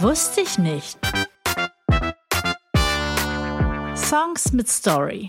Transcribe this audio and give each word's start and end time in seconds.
Wusste 0.00 0.40
ich 0.40 0.56
nicht. 0.56 0.98
Songs 3.94 4.50
mit 4.50 4.66
Story. 4.66 5.28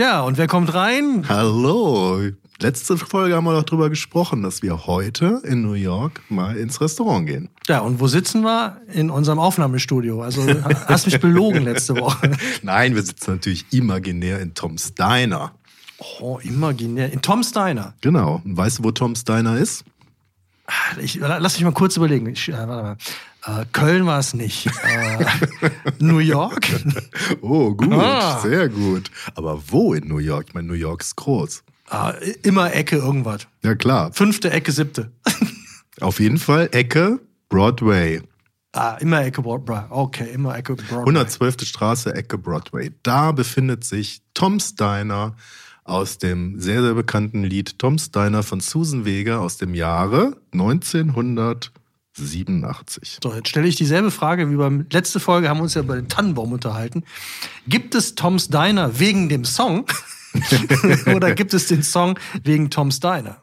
Ja, 0.00 0.22
und 0.22 0.38
wer 0.38 0.46
kommt 0.46 0.72
rein? 0.72 1.26
Hallo. 1.28 2.22
Letzte 2.58 2.96
Folge 2.96 3.36
haben 3.36 3.44
wir 3.44 3.52
doch 3.52 3.64
drüber 3.64 3.90
gesprochen, 3.90 4.42
dass 4.42 4.62
wir 4.62 4.86
heute 4.86 5.42
in 5.44 5.60
New 5.60 5.74
York 5.74 6.22
mal 6.30 6.56
ins 6.56 6.80
Restaurant 6.80 7.26
gehen. 7.26 7.50
Ja, 7.68 7.80
und 7.80 8.00
wo 8.00 8.06
sitzen 8.06 8.40
wir? 8.40 8.80
In 8.94 9.10
unserem 9.10 9.38
Aufnahmestudio. 9.38 10.22
Also 10.22 10.42
hast 10.88 11.04
mich 11.04 11.20
belogen 11.20 11.64
letzte 11.64 11.96
Woche. 11.96 12.30
Nein, 12.62 12.94
wir 12.94 13.02
sitzen 13.02 13.32
natürlich 13.32 13.66
imaginär 13.72 14.40
in 14.40 14.54
Tom's 14.54 14.94
Diner. 14.94 15.52
Oh, 16.18 16.38
imaginär. 16.42 17.12
In 17.12 17.20
Tom's 17.20 17.52
Diner. 17.52 17.92
Genau. 18.00 18.40
Und 18.42 18.56
weißt 18.56 18.78
du, 18.78 18.84
wo 18.84 18.92
Tom's 18.92 19.24
Diner 19.24 19.58
ist? 19.58 19.84
Ich, 20.98 21.16
lass 21.16 21.56
mich 21.58 21.64
mal 21.64 21.72
kurz 21.72 21.98
überlegen. 21.98 22.26
Ich, 22.28 22.48
äh, 22.48 22.52
warte 22.52 22.82
mal. 22.82 22.96
Äh, 23.44 23.64
Köln 23.72 24.06
war 24.06 24.18
es 24.18 24.34
nicht. 24.34 24.66
Äh, 24.66 25.24
New 25.98 26.18
York? 26.18 26.68
Oh, 27.42 27.74
gut. 27.74 27.92
Ah. 27.92 28.40
Sehr 28.40 28.68
gut. 28.68 29.10
Aber 29.34 29.62
wo 29.68 29.94
in 29.94 30.08
New 30.08 30.18
York? 30.18 30.46
Ich 30.48 30.54
meine, 30.54 30.68
New 30.68 30.74
York 30.74 31.00
ist 31.00 31.16
groß. 31.16 31.62
Ah, 31.88 32.14
immer 32.42 32.72
Ecke 32.72 32.96
irgendwas. 32.96 33.46
Ja, 33.62 33.74
klar. 33.74 34.12
Fünfte 34.12 34.50
Ecke, 34.50 34.72
siebte. 34.72 35.10
Auf 36.00 36.20
jeden 36.20 36.38
Fall 36.38 36.68
Ecke 36.72 37.20
Broadway. 37.48 38.22
Ah, 38.72 38.96
immer 39.00 39.24
Ecke 39.24 39.42
Broadway. 39.42 39.82
Okay, 39.90 40.28
immer 40.32 40.56
Ecke 40.56 40.74
Broadway. 40.76 41.00
112. 41.00 41.56
Straße, 41.62 42.14
Ecke 42.14 42.38
Broadway. 42.38 42.92
Da 43.02 43.32
befindet 43.32 43.84
sich 43.84 44.22
Tom's 44.34 44.74
Diner 44.74 45.34
aus 45.84 46.18
dem 46.18 46.60
sehr, 46.60 46.82
sehr 46.82 46.94
bekannten 46.94 47.42
Lied 47.42 47.78
Tom's 47.78 48.10
Diner 48.10 48.42
von 48.42 48.60
Susan 48.60 49.04
Vega 49.04 49.38
aus 49.38 49.56
dem 49.56 49.74
Jahre 49.74 50.36
1987. 52.18 53.18
So, 53.22 53.34
jetzt 53.34 53.48
stelle 53.48 53.68
ich 53.68 53.76
dieselbe 53.76 54.10
Frage 54.10 54.50
wie 54.50 54.56
beim 54.56 54.86
letzte 54.90 55.20
Folge, 55.20 55.48
haben 55.48 55.58
wir 55.58 55.62
uns 55.64 55.74
ja 55.74 55.82
über 55.82 55.96
den 55.96 56.08
Tannenbaum 56.08 56.52
unterhalten. 56.52 57.04
Gibt 57.66 57.94
es 57.94 58.14
Tom's 58.14 58.48
Diner 58.48 58.98
wegen 58.98 59.28
dem 59.28 59.44
Song? 59.44 59.86
Oder 61.14 61.34
gibt 61.34 61.54
es 61.54 61.66
den 61.66 61.82
Song 61.82 62.18
wegen 62.44 62.70
Tom's 62.70 63.00
Diner? 63.00 63.42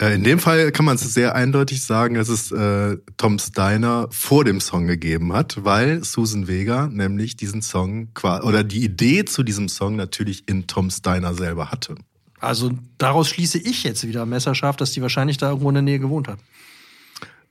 Äh, 0.00 0.14
In 0.14 0.24
dem 0.24 0.38
Fall 0.38 0.72
kann 0.72 0.84
man 0.84 0.96
es 0.96 1.02
sehr 1.12 1.34
eindeutig 1.34 1.82
sagen, 1.82 2.14
dass 2.14 2.28
es 2.28 2.52
äh, 2.52 2.96
Tom's 3.16 3.52
Diner 3.52 4.08
vor 4.10 4.44
dem 4.44 4.60
Song 4.60 4.86
gegeben 4.86 5.32
hat, 5.32 5.64
weil 5.64 6.04
Susan 6.04 6.48
Vega 6.48 6.88
nämlich 6.88 7.36
diesen 7.36 7.62
Song 7.62 8.08
oder 8.22 8.64
die 8.64 8.84
Idee 8.84 9.24
zu 9.24 9.42
diesem 9.42 9.68
Song 9.68 9.96
natürlich 9.96 10.48
in 10.48 10.66
Tom's 10.66 11.02
Diner 11.02 11.34
selber 11.34 11.70
hatte. 11.70 11.96
Also 12.40 12.70
daraus 12.98 13.28
schließe 13.28 13.58
ich 13.58 13.82
jetzt 13.82 14.06
wieder 14.06 14.24
messerscharf, 14.24 14.76
dass 14.76 14.92
die 14.92 15.02
wahrscheinlich 15.02 15.38
da 15.38 15.48
irgendwo 15.48 15.68
in 15.70 15.74
der 15.74 15.82
Nähe 15.82 15.98
gewohnt 15.98 16.28
hat. 16.28 16.38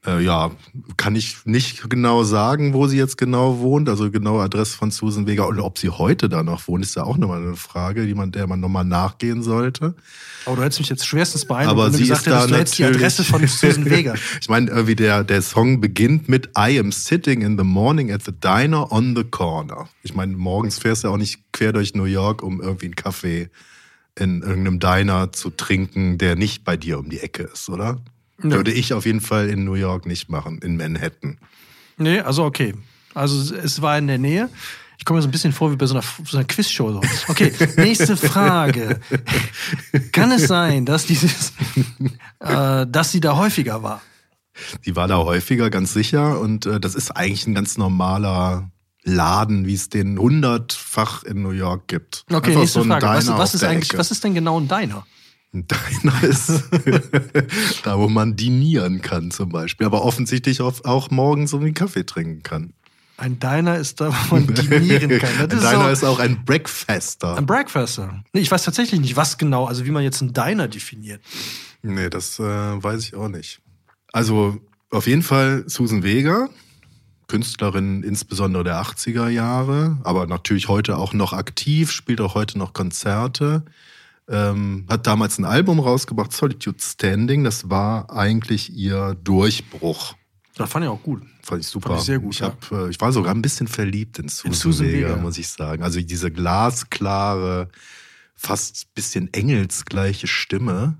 Äh, 0.07 0.21
ja, 0.21 0.51
kann 0.95 1.17
ich 1.17 1.45
nicht 1.45 1.89
genau 1.89 2.23
sagen, 2.23 2.73
wo 2.73 2.87
sie 2.87 2.97
jetzt 2.97 3.17
genau 3.17 3.59
wohnt, 3.59 3.89
also 3.89 4.09
genaue 4.09 4.41
Adresse 4.41 4.77
von 4.77 4.89
Susan 4.89 5.27
Vega 5.27 5.43
und 5.43 5.59
ob 5.59 5.77
sie 5.77 5.89
heute 5.89 6.29
da 6.29 6.43
noch 6.43 6.65
wohnt, 6.69 6.85
ist 6.85 6.95
ja 6.95 7.03
auch 7.03 7.17
nochmal 7.17 7.41
eine 7.41 7.57
Frage, 7.57 8.07
die 8.07 8.13
man, 8.13 8.31
der 8.31 8.47
man 8.47 8.61
nochmal 8.61 8.85
nachgehen 8.85 9.43
sollte. 9.43 9.95
Aber 10.45 10.55
du 10.55 10.61
hättest 10.63 10.79
mich 10.79 10.87
jetzt 10.87 11.05
schwerstens 11.05 11.43
beeindruckt, 11.43 11.79
Aber 11.79 11.91
sie 11.91 12.03
gesagt 12.03 12.21
ist 12.21 12.27
da 12.27 12.39
hättest, 12.39 12.51
du 12.51 12.57
hättest 12.57 12.77
die 12.79 12.83
Adresse 12.85 13.23
von 13.25 13.45
Susan 13.45 13.85
Vega. 13.89 14.15
Ich 14.39 14.47
meine, 14.47 14.71
irgendwie 14.71 14.95
der, 14.95 15.25
der 15.25 15.41
Song 15.41 15.81
beginnt 15.81 16.29
mit 16.29 16.51
I 16.57 16.79
am 16.79 16.93
sitting 16.93 17.41
in 17.41 17.57
the 17.57 17.65
morning 17.65 18.09
at 18.09 18.23
the 18.23 18.31
diner 18.31 18.89
on 18.93 19.13
the 19.13 19.25
corner. 19.25 19.89
Ich 20.03 20.15
meine, 20.15 20.37
morgens 20.37 20.79
fährst 20.79 21.03
du 21.03 21.09
auch 21.09 21.17
nicht 21.17 21.51
quer 21.51 21.73
durch 21.73 21.95
New 21.95 22.05
York, 22.05 22.43
um 22.43 22.61
irgendwie 22.61 22.85
einen 22.85 22.95
Kaffee 22.95 23.49
in 24.17 24.41
irgendeinem 24.41 24.79
Diner 24.79 25.33
zu 25.33 25.49
trinken, 25.49 26.17
der 26.17 26.37
nicht 26.37 26.63
bei 26.63 26.77
dir 26.77 26.97
um 26.97 27.09
die 27.09 27.19
Ecke 27.19 27.43
ist, 27.43 27.67
oder? 27.67 27.99
Ja. 28.43 28.51
Würde 28.51 28.71
ich 28.71 28.93
auf 28.93 29.05
jeden 29.05 29.21
Fall 29.21 29.49
in 29.49 29.63
New 29.63 29.73
York 29.73 30.05
nicht 30.05 30.29
machen, 30.29 30.59
in 30.59 30.77
Manhattan. 30.77 31.39
Nee, 31.97 32.19
also 32.19 32.43
okay. 32.43 32.75
Also 33.13 33.55
es 33.55 33.81
war 33.81 33.97
in 33.97 34.07
der 34.07 34.19
Nähe. 34.19 34.49
Ich 34.99 35.05
komme 35.05 35.17
mir 35.17 35.21
so 35.23 35.27
ein 35.27 35.31
bisschen 35.31 35.53
vor 35.53 35.71
wie 35.71 35.75
bei 35.75 35.85
so 35.85 35.95
einer, 35.95 36.03
so 36.25 36.37
einer 36.37 36.45
Quizshow. 36.45 37.01
Okay, 37.27 37.51
nächste 37.77 38.17
Frage. 38.17 38.99
Kann 40.11 40.31
es 40.31 40.47
sein, 40.47 40.85
dass 40.85 41.05
dieses, 41.05 41.53
äh, 42.39 42.85
dass 42.87 43.11
sie 43.11 43.19
da 43.19 43.37
häufiger 43.37 43.81
war? 43.83 44.01
Die 44.85 44.95
war 44.95 45.07
da 45.07 45.17
häufiger, 45.17 45.69
ganz 45.69 45.93
sicher. 45.93 46.39
Und 46.39 46.65
äh, 46.65 46.79
das 46.79 46.95
ist 46.95 47.11
eigentlich 47.11 47.45
ein 47.47 47.55
ganz 47.55 47.77
normaler 47.77 48.71
Laden, 49.03 49.65
wie 49.65 49.75
es 49.75 49.89
den 49.89 50.19
hundertfach 50.19 51.23
in 51.23 51.41
New 51.41 51.51
York 51.51 51.87
gibt. 51.87 52.25
Okay, 52.27 52.35
Einfach 52.35 52.61
nächste 52.61 52.81
so 52.81 52.85
Frage. 52.85 53.05
Was, 53.05 53.27
was 53.27 53.53
ist 53.55 53.97
was 53.97 54.11
ist 54.11 54.23
denn 54.23 54.33
genau 54.33 54.59
ein 54.59 54.67
Diner? 54.67 55.05
Ein 55.57 55.67
Diner 55.67 56.23
ist 56.23 56.63
da, 57.83 57.97
wo 57.97 58.07
man 58.07 58.35
dinieren 58.35 59.01
kann 59.01 59.31
zum 59.31 59.49
Beispiel. 59.49 59.85
Aber 59.85 60.03
offensichtlich 60.03 60.61
auch, 60.61 60.83
auch 60.85 61.09
morgens 61.09 61.53
irgendwie 61.53 61.73
Kaffee 61.73 62.05
trinken 62.05 62.43
kann. 62.43 62.73
Ein 63.17 63.39
Diner 63.39 63.77
ist 63.77 63.99
da, 63.99 64.13
wo 64.29 64.35
man 64.35 64.47
dinieren 64.47 65.19
kann. 65.19 65.29
Ein 65.39 65.49
Diner 65.49 65.85
so 65.85 65.89
ist 65.89 66.03
auch 66.03 66.19
ein 66.19 66.45
Breakfaster. 66.45 67.35
ein 67.35 67.47
Breakfaster. 67.47 68.23
Nee, 68.33 68.41
ich 68.41 68.51
weiß 68.51 68.63
tatsächlich 68.63 69.01
nicht, 69.01 69.15
was 69.15 69.39
genau, 69.39 69.65
also 69.65 69.85
wie 69.85 69.91
man 69.91 70.03
jetzt 70.03 70.21
einen 70.21 70.33
Diner 70.33 70.67
definiert. 70.67 71.21
Nee, 71.81 72.09
das 72.09 72.39
äh, 72.39 72.43
weiß 72.43 73.03
ich 73.03 73.15
auch 73.15 73.29
nicht. 73.29 73.59
Also 74.13 74.57
auf 74.91 75.07
jeden 75.07 75.23
Fall 75.23 75.63
Susan 75.67 76.03
Vega, 76.03 76.49
Künstlerin 77.27 78.03
insbesondere 78.03 78.63
der 78.63 78.81
80er 78.81 79.29
Jahre, 79.29 79.97
aber 80.03 80.27
natürlich 80.27 80.67
heute 80.67 80.97
auch 80.97 81.13
noch 81.13 81.33
aktiv, 81.33 81.91
spielt 81.91 82.21
auch 82.21 82.35
heute 82.35 82.57
noch 82.57 82.73
Konzerte. 82.73 83.63
Ähm, 84.29 84.85
hat 84.89 85.07
damals 85.07 85.37
ein 85.37 85.45
Album 85.45 85.79
rausgebracht, 85.79 86.33
Solitude 86.33 86.77
Standing. 86.81 87.43
Das 87.43 87.69
war 87.69 88.11
eigentlich 88.11 88.73
ihr 88.73 89.15
Durchbruch. 89.23 90.15
Das 90.55 90.69
fand 90.69 90.83
ich 90.85 90.89
auch 90.89 91.01
gut. 91.01 91.21
Fand 91.43 91.61
ich 91.61 91.67
super. 91.67 91.89
Fand 91.89 91.99
ich 92.01 92.05
sehr 92.05 92.19
gut, 92.19 92.33
Ich, 92.33 92.39
ja. 92.41 92.47
hab, 92.47 92.71
äh, 92.71 92.89
ich 92.89 92.99
war 92.99 93.11
sogar 93.13 93.33
ein 93.33 93.41
bisschen 93.41 93.67
verliebt 93.67 94.19
in 94.19 94.27
Susan, 94.27 94.53
Susan 94.53 94.87
Vega, 94.87 95.09
Vega. 95.09 95.17
muss 95.21 95.37
ich 95.37 95.47
sagen. 95.47 95.83
Also 95.83 96.01
diese 96.01 96.31
glasklare, 96.31 97.69
fast 98.35 98.93
bisschen 98.95 99.31
engelsgleiche 99.33 100.27
Stimme. 100.27 100.97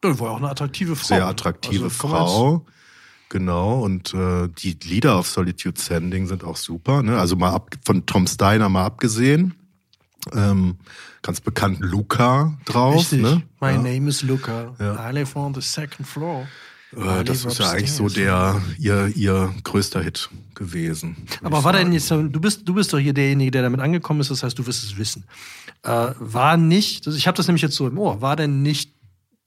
Das 0.00 0.18
war 0.18 0.28
ja 0.28 0.32
auch 0.32 0.38
eine 0.38 0.50
attraktive 0.50 0.96
Frau. 0.96 1.06
Sehr 1.06 1.26
attraktive 1.26 1.84
Also, 1.84 1.96
Frau. 2.08 2.66
Genau, 3.28 3.80
und 3.82 4.12
äh, 4.12 4.48
die 4.48 4.76
Lieder 4.84 5.14
auf 5.16 5.28
Solitude 5.28 5.80
Sending 5.80 6.26
sind 6.26 6.44
auch 6.44 6.56
super. 6.56 7.02
Ne? 7.02 7.18
Also 7.18 7.36
mal 7.36 7.50
ab, 7.50 7.70
von 7.84 8.04
Tom 8.04 8.26
Steiner 8.26 8.68
mal 8.68 8.84
abgesehen. 8.84 9.54
Ähm, 10.32 10.76
ganz 11.22 11.40
bekannt 11.40 11.78
Luca 11.80 12.56
drauf. 12.64 12.96
Richtig. 12.96 13.22
Ne? 13.22 13.42
My 13.60 13.70
ja. 13.70 13.76
name 13.76 14.08
is 14.08 14.22
Luca. 14.22 14.74
Ja. 14.78 15.10
I 15.10 15.12
live 15.12 15.34
on 15.34 15.54
the 15.54 15.60
second 15.60 16.06
floor. 16.06 16.46
Äh, 16.96 17.24
das 17.24 17.44
ist 17.44 17.58
ja 17.58 17.70
eigentlich 17.70 17.92
so 17.92 18.08
der 18.08 18.60
ihr, 18.78 19.08
ihr 19.16 19.54
größter 19.64 20.02
Hit 20.02 20.28
gewesen. 20.54 21.16
Aber 21.42 21.64
war 21.64 21.72
denn 21.72 21.92
jetzt, 21.92 22.10
du 22.10 22.28
bist, 22.28 22.68
du 22.68 22.74
bist 22.74 22.92
doch 22.92 22.98
hier 22.98 23.14
derjenige, 23.14 23.50
der 23.50 23.62
damit 23.62 23.80
angekommen 23.80 24.20
ist, 24.20 24.30
das 24.30 24.42
heißt, 24.42 24.58
du 24.58 24.66
wirst 24.66 24.84
es 24.84 24.96
wissen. 24.96 25.24
Äh, 25.82 26.10
war 26.18 26.56
nicht, 26.56 27.06
ich 27.06 27.26
habe 27.26 27.36
das 27.36 27.48
nämlich 27.48 27.62
jetzt 27.62 27.76
so 27.76 27.88
im 27.88 27.98
Ohr, 27.98 28.20
war 28.20 28.36
denn 28.36 28.62
nicht 28.62 28.92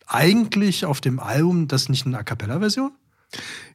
eigentlich 0.08 0.86
auf 0.86 1.02
dem 1.02 1.20
Album 1.20 1.68
das 1.68 1.90
nicht 1.90 2.06
eine 2.06 2.18
A 2.18 2.24
Cappella-Version? 2.24 2.92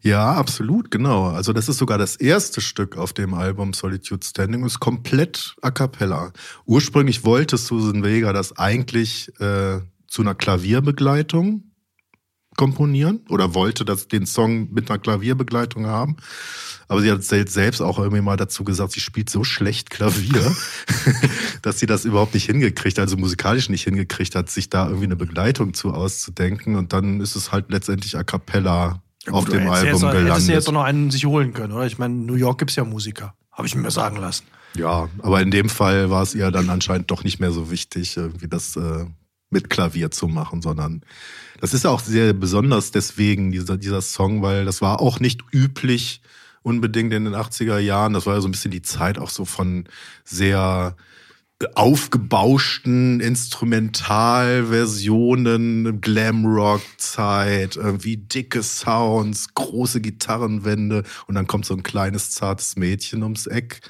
Ja, 0.03 0.32
absolut, 0.32 0.91
genau. 0.91 1.28
Also 1.28 1.53
das 1.53 1.69
ist 1.69 1.76
sogar 1.78 1.98
das 1.98 2.16
erste 2.16 2.60
Stück 2.60 2.97
auf 2.97 3.12
dem 3.12 3.34
Album 3.34 3.74
Solitude 3.74 4.24
Standing 4.24 4.62
und 4.62 4.66
ist 4.68 4.80
komplett 4.80 5.54
a 5.60 5.71
cappella. 5.71 6.33
Ursprünglich 6.65 7.24
wollte 7.24 7.59
Susan 7.59 8.03
Vega 8.03 8.33
das 8.33 8.57
eigentlich 8.57 9.28
äh, 9.41 9.80
zu 10.09 10.22
einer 10.22 10.34
Klavierbegleitung 10.34 11.65
komponieren 12.57 13.21
oder 13.28 13.54
wollte 13.54 13.84
das, 13.84 14.09
den 14.09 14.27
Song 14.27 14.72
mit 14.72 14.91
einer 14.91 14.98
Klavierbegleitung 14.98 15.86
haben. 15.86 16.16
Aber 16.89 17.01
sie 17.01 17.10
hat 17.10 17.22
sel- 17.22 17.48
selbst 17.48 17.80
auch 17.80 17.98
irgendwie 17.98 18.21
mal 18.22 18.36
dazu 18.36 18.65
gesagt, 18.65 18.92
sie 18.92 19.01
spielt 19.01 19.30
so 19.30 19.45
schlecht 19.45 19.91
Klavier, 19.91 20.54
dass 21.63 21.78
sie 21.78 21.86
das 21.86 22.04
überhaupt 22.04 22.34
nicht 22.34 22.47
hingekriegt, 22.47 22.98
also 22.98 23.16
musikalisch 23.16 23.68
nicht 23.68 23.84
hingekriegt 23.84 24.34
hat, 24.34 24.51
sich 24.51 24.68
da 24.71 24.86
irgendwie 24.86 25.04
eine 25.06 25.16
Begleitung 25.16 25.74
zu 25.74 25.92
auszudenken. 25.92 26.74
Und 26.77 26.92
dann 26.92 27.21
ist 27.21 27.36
es 27.36 27.53
halt 27.53 27.71
letztendlich 27.71 28.16
a 28.18 28.24
cappella 28.24 29.03
auf 29.30 29.44
Du 29.44 29.52
dem 29.52 29.60
hättest 29.62 29.74
Album 29.74 29.86
jetzt, 29.86 29.86
Hättest 29.86 30.02
du 30.02 30.10
gelandet. 30.10 30.48
jetzt 30.48 30.68
auch 30.68 30.72
noch 30.72 30.84
einen 30.84 31.10
sich 31.10 31.26
holen 31.26 31.52
können, 31.52 31.72
oder? 31.72 31.86
Ich 31.86 31.98
meine, 31.98 32.14
in 32.14 32.26
New 32.26 32.34
York 32.34 32.58
gibt's 32.58 32.76
ja 32.76 32.84
Musiker. 32.84 33.34
Habe 33.52 33.66
ich 33.66 33.74
mir 33.74 33.90
sagen 33.90 34.16
lassen. 34.16 34.44
Ja, 34.74 35.08
aber 35.18 35.42
in 35.42 35.50
dem 35.50 35.68
Fall 35.68 36.10
war 36.10 36.22
es 36.22 36.34
ihr 36.34 36.50
dann 36.50 36.70
anscheinend 36.70 37.10
doch 37.10 37.24
nicht 37.24 37.40
mehr 37.40 37.50
so 37.50 37.70
wichtig, 37.70 38.16
irgendwie 38.16 38.48
das 38.48 38.76
äh, 38.76 39.04
mit 39.50 39.68
Klavier 39.68 40.10
zu 40.10 40.28
machen, 40.28 40.62
sondern 40.62 41.02
das 41.60 41.74
ist 41.74 41.84
ja 41.84 41.90
auch 41.90 42.00
sehr 42.00 42.32
besonders 42.32 42.92
deswegen, 42.92 43.50
dieser, 43.52 43.76
dieser 43.76 44.00
Song, 44.00 44.42
weil 44.42 44.64
das 44.64 44.80
war 44.80 45.00
auch 45.00 45.20
nicht 45.20 45.42
üblich 45.52 46.22
unbedingt 46.62 47.12
in 47.12 47.24
den 47.24 47.34
80er 47.34 47.78
Jahren. 47.78 48.12
Das 48.12 48.26
war 48.26 48.34
ja 48.36 48.40
so 48.40 48.48
ein 48.48 48.52
bisschen 48.52 48.70
die 48.70 48.82
Zeit 48.82 49.18
auch 49.18 49.30
so 49.30 49.44
von 49.44 49.84
sehr 50.24 50.96
aufgebauschten 51.74 53.21
Instrumentalversionen, 53.21 56.01
Glamrock-Zeit, 56.01 57.77
irgendwie 57.77 58.16
dicke 58.16 58.62
Sounds, 58.62 59.53
große 59.54 60.01
Gitarrenwände 60.01 61.03
und 61.27 61.34
dann 61.34 61.47
kommt 61.47 61.66
so 61.66 61.74
ein 61.74 61.83
kleines, 61.83 62.30
zartes 62.30 62.77
Mädchen 62.77 63.22
ums 63.22 63.47
Eck 63.47 63.80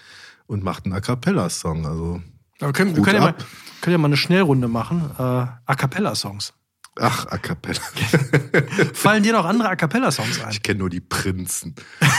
und 0.46 0.64
macht 0.64 0.84
einen 0.84 0.94
A 0.94 1.00
Cappella-Song. 1.00 1.86
Also 1.86 2.20
Aber 2.60 2.72
können, 2.72 2.96
wir 2.96 3.04
können 3.04 3.18
ja, 3.18 3.22
mal, 3.22 3.34
können 3.80 3.92
ja 3.92 3.98
mal 3.98 4.08
eine 4.08 4.16
Schnellrunde 4.16 4.66
machen. 4.66 5.08
Äh, 5.16 5.22
A 5.22 5.74
Cappella-Songs. 5.76 6.52
Ach, 6.98 7.26
A 7.26 7.38
Cappella. 7.38 7.78
Fallen 8.94 9.22
dir 9.22 9.32
noch 9.32 9.44
andere 9.44 9.68
A 9.68 9.76
Cappella-Songs 9.76 10.42
ein? 10.42 10.50
Ich 10.50 10.60
kenne 10.62 10.80
nur 10.80 10.90
die 10.90 11.00
Prinzen. 11.00 11.76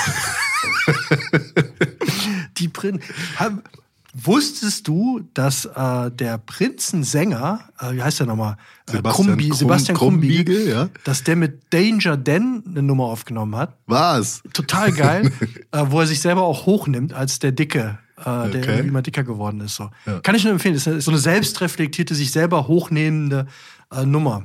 Die 2.57 2.67
Prin 2.67 2.99
Hab- 3.37 3.63
Wusstest 4.13 4.87
du, 4.89 5.21
dass 5.33 5.65
äh, 5.65 6.11
der 6.11 6.37
Prinzensänger, 6.37 7.61
äh, 7.79 7.93
wie 7.95 8.03
heißt 8.03 8.19
der 8.19 8.27
nochmal? 8.27 8.57
Äh, 8.91 9.01
Krumbi, 9.01 9.47
Krum- 9.49 9.53
Sebastian 9.57 9.97
Krumbiegel, 9.97 10.43
Krumbiegel, 10.55 10.69
ja. 10.73 10.89
dass 11.05 11.23
der 11.23 11.35
mit 11.37 11.61
Danger 11.73 12.17
Dan 12.17 12.63
eine 12.67 12.81
Nummer 12.81 13.05
aufgenommen 13.05 13.55
hat? 13.55 13.77
Was? 13.87 14.43
Total 14.53 14.91
geil, 14.91 15.31
äh, 15.71 15.85
wo 15.87 16.01
er 16.01 16.07
sich 16.07 16.19
selber 16.19 16.41
auch 16.43 16.65
hochnimmt 16.65 17.13
als 17.13 17.39
der 17.39 17.51
Dicke, 17.53 17.99
äh, 18.17 18.23
der 18.23 18.43
Okay. 18.43 18.57
irgendwie 18.59 18.87
immer 18.89 19.01
dicker 19.01 19.23
geworden 19.23 19.61
ist. 19.61 19.75
So. 19.75 19.89
Ja. 20.05 20.19
Kann 20.19 20.35
ich 20.35 20.43
nur 20.43 20.53
empfehlen. 20.53 20.73
Das 20.75 20.87
ist 20.87 21.05
so 21.05 21.11
eine 21.11 21.19
selbstreflektierte, 21.19 22.13
sich 22.13 22.31
selber 22.31 22.67
hochnehmende 22.67 23.47
äh, 23.93 24.05
Nummer. 24.05 24.43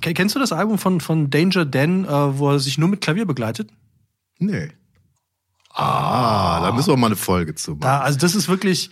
Ke- 0.00 0.14
Kennst 0.14 0.36
du 0.36 0.38
das 0.38 0.52
Album 0.52 0.78
von, 0.78 1.00
von 1.00 1.28
Danger 1.28 1.64
Dan, 1.64 2.04
äh, 2.04 2.38
wo 2.38 2.50
er 2.50 2.60
sich 2.60 2.78
nur 2.78 2.88
mit 2.88 3.00
Klavier 3.00 3.26
begleitet? 3.26 3.70
Nee. 4.38 4.68
Ah, 5.78 6.60
da 6.60 6.72
müssen 6.72 6.88
wir 6.88 6.96
mal 6.96 7.06
eine 7.06 7.16
Folge 7.16 7.54
zu 7.54 7.72
machen. 7.72 7.82
Da, 7.82 8.00
also 8.00 8.18
das 8.18 8.34
ist 8.34 8.48
wirklich, 8.48 8.90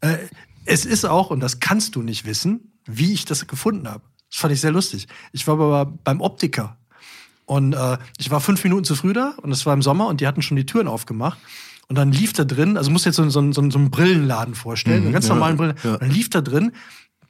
äh, 0.00 0.18
es 0.64 0.84
ist 0.84 1.04
auch, 1.04 1.30
und 1.30 1.40
das 1.40 1.58
kannst 1.58 1.96
du 1.96 2.02
nicht 2.02 2.26
wissen, 2.26 2.72
wie 2.86 3.12
ich 3.12 3.24
das 3.24 3.46
gefunden 3.48 3.88
habe. 3.88 4.04
Das 4.30 4.38
fand 4.38 4.52
ich 4.52 4.60
sehr 4.60 4.70
lustig. 4.70 5.08
Ich 5.32 5.46
war 5.48 5.54
aber 5.54 5.86
beim 5.86 6.20
Optiker 6.20 6.76
und 7.44 7.72
äh, 7.72 7.98
ich 8.18 8.30
war 8.30 8.40
fünf 8.40 8.62
Minuten 8.62 8.84
zu 8.84 8.94
früh 8.94 9.12
da 9.12 9.34
und 9.42 9.50
es 9.50 9.66
war 9.66 9.74
im 9.74 9.82
Sommer 9.82 10.06
und 10.06 10.20
die 10.20 10.28
hatten 10.28 10.42
schon 10.42 10.56
die 10.56 10.66
Türen 10.66 10.86
aufgemacht. 10.86 11.38
Und 11.88 11.96
dann 11.96 12.12
lief 12.12 12.34
da 12.34 12.44
drin, 12.44 12.76
also 12.76 12.90
musst 12.90 13.06
du 13.06 13.08
jetzt 13.08 13.16
so, 13.16 13.28
so, 13.30 13.52
so, 13.52 13.70
so 13.70 13.78
einen 13.78 13.90
Brillenladen 13.90 14.54
vorstellen, 14.54 15.04
einen 15.04 15.12
ganz 15.12 15.26
ja, 15.26 15.34
normalen 15.34 15.56
Brillen. 15.56 15.74
ja. 15.82 15.94
Und 15.94 16.02
dann 16.02 16.10
lief 16.10 16.30
da 16.30 16.40
drin 16.40 16.72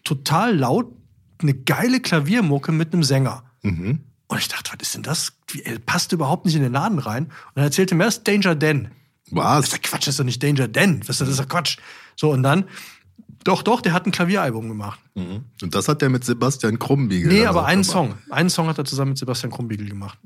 total 0.05 0.55
laut 0.55 0.93
eine 1.41 1.55
geile 1.55 2.01
Klaviermucke 2.01 2.73
mit 2.73 2.93
einem 2.93 3.05
Sänger. 3.05 3.45
Mhm. 3.63 4.01
Und 4.27 4.39
ich 4.39 4.49
dachte, 4.49 4.73
was 4.73 4.83
ist 4.83 4.95
denn 4.95 5.03
das? 5.03 5.33
Wie, 5.47 5.63
passt 5.79 6.13
überhaupt 6.13 6.45
nicht 6.45 6.57
in 6.57 6.63
den 6.63 6.73
Laden 6.73 6.99
rein. 6.99 7.25
Und 7.27 7.33
dann 7.55 7.65
erzählte 7.65 7.95
mir 7.95 8.05
das 8.05 8.25
Danger 8.25 8.55
Dan. 8.55 8.91
Das 9.31 9.45
Was? 9.45 9.65
ist 9.67 9.73
ja 9.73 9.79
Quatsch, 9.79 10.07
das 10.07 10.09
ist 10.09 10.21
doch 10.21 10.25
nicht 10.25 10.43
Danger 10.43 10.69
Dan. 10.69 11.01
Das 11.01 11.11
ist 11.11 11.21
das 11.21 11.29
ist 11.29 11.39
ja 11.39 11.45
Quatsch. 11.45 11.79
So, 12.17 12.33
und 12.33 12.43
dann, 12.43 12.65
doch, 13.45 13.63
doch, 13.63 13.81
der 13.81 13.93
hat 13.93 14.07
ein 14.07 14.13
Klavieralbum 14.13 14.69
gemacht. 14.69 15.01
Mhm. 15.15 15.45
Und 15.63 15.75
das 15.75 15.89
hat 15.89 16.03
er 16.03 16.09
mit 16.09 16.25
Sebastian 16.25 16.79
Krumbiegel. 16.79 17.33
Nee, 17.33 17.47
aber 17.47 17.67
einen. 17.67 17.85
Song. 17.85 18.15
Einen 18.31 18.51
Song 18.51 18.67
hat 18.69 18.79
er 18.79 18.85
zusammen 18.85 19.11
mit 19.11 19.19
Sebastian 19.19 19.53
Krumbiegel 19.53 19.89
gemacht. 19.89 20.19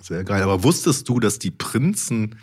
Sehr 0.00 0.24
geil. 0.24 0.42
Aber 0.42 0.62
wusstest 0.64 1.08
du, 1.08 1.20
dass 1.20 1.38
die 1.38 1.50
Prinzen 1.50 2.36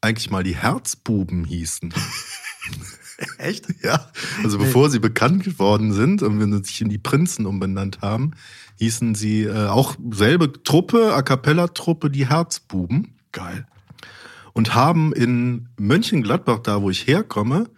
eigentlich 0.00 0.30
mal 0.30 0.42
die 0.42 0.56
Herzbuben 0.56 1.44
hießen? 1.44 1.92
Echt? 3.38 3.66
ja. 3.82 4.10
Also 4.42 4.58
bevor 4.58 4.88
sie 4.90 4.98
bekannt 4.98 5.44
geworden 5.44 5.92
sind 5.92 6.22
und 6.22 6.40
wenn 6.40 6.52
sie 6.52 6.64
sich 6.64 6.80
in 6.80 6.88
die 6.88 6.98
Prinzen 6.98 7.46
umbenannt 7.46 8.00
haben, 8.00 8.32
hießen 8.76 9.14
sie 9.14 9.44
äh, 9.44 9.66
auch 9.66 9.96
selbe 10.10 10.62
Truppe, 10.62 11.14
A 11.14 11.22
Cappella-Truppe, 11.22 12.10
die 12.10 12.28
Herzbuben. 12.28 13.14
Geil. 13.32 13.66
Und 14.52 14.74
haben 14.74 15.12
in 15.12 15.68
Mönchengladbach, 15.78 16.60
da 16.60 16.82
wo 16.82 16.90
ich 16.90 17.06
herkomme, 17.06 17.70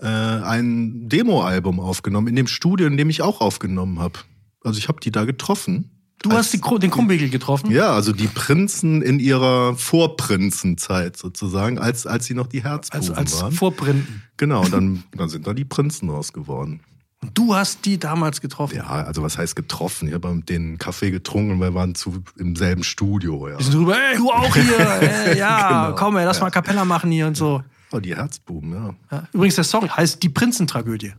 äh, 0.00 0.06
ein 0.06 1.08
Demoalbum 1.08 1.80
aufgenommen, 1.80 2.28
in 2.28 2.36
dem 2.36 2.46
Studio, 2.46 2.86
in 2.86 2.96
dem 2.96 3.10
ich 3.10 3.22
auch 3.22 3.40
aufgenommen 3.40 3.98
habe. 4.00 4.18
Also 4.64 4.78
ich 4.78 4.88
habe 4.88 5.00
die 5.00 5.10
da 5.10 5.24
getroffen. 5.24 5.90
Du 6.22 6.30
hast 6.30 6.52
die, 6.52 6.60
den 6.78 6.90
Krumbiegel 6.90 7.30
getroffen? 7.30 7.72
Ja, 7.72 7.92
also 7.92 8.12
die 8.12 8.28
Prinzen 8.28 9.02
in 9.02 9.18
ihrer 9.18 9.74
Vorprinzenzeit 9.74 11.16
sozusagen, 11.16 11.78
als, 11.78 12.06
als 12.06 12.26
sie 12.26 12.34
noch 12.34 12.46
die 12.46 12.62
Herzbuben 12.62 13.08
Als, 13.08 13.18
als 13.18 13.42
waren. 13.42 13.52
Vorprinten. 13.52 14.22
genau, 14.36 14.62
und 14.64 14.72
dann, 14.72 15.02
dann 15.16 15.28
sind 15.28 15.46
da 15.48 15.52
die 15.52 15.64
Prinzen 15.64 16.10
raus 16.10 16.32
geworden. 16.32 16.80
Und 17.22 17.38
du 17.38 17.54
hast 17.54 17.84
die 17.84 17.98
damals 17.98 18.40
getroffen. 18.40 18.76
Ja, 18.76 18.86
also 18.86 19.22
was 19.22 19.38
heißt 19.38 19.54
getroffen? 19.54 20.08
Ich 20.08 20.14
habe 20.14 20.28
einen 20.28 20.76
Kaffee 20.78 21.12
getrunken, 21.12 21.60
wir 21.60 21.72
waren 21.72 21.94
zu, 21.94 22.22
im 22.36 22.56
selben 22.56 22.82
Studio. 22.82 23.48
Ja. 23.48 23.56
Die 23.56 23.64
sind 23.64 23.74
drüber, 23.74 23.96
ey, 23.96 24.16
du 24.16 24.30
auch 24.30 24.54
hier. 24.54 25.00
Ey, 25.00 25.38
ja, 25.38 25.84
Genau. 25.86 25.96
komm, 25.96 26.16
ey, 26.16 26.24
lass 26.24 26.40
mal 26.40 26.50
Kapella 26.50 26.84
machen 26.84 27.12
hier 27.12 27.28
und 27.28 27.36
so. 27.36 27.62
Oh, 27.92 28.00
die 28.00 28.16
Herzbuben, 28.16 28.72
ja. 28.72 28.94
Ja. 29.12 29.28
Übrigens, 29.32 29.54
der 29.54 29.64
Song 29.64 29.88
heißt 29.88 30.22
Die 30.22 30.30
Prinzentragödie. 30.30 31.12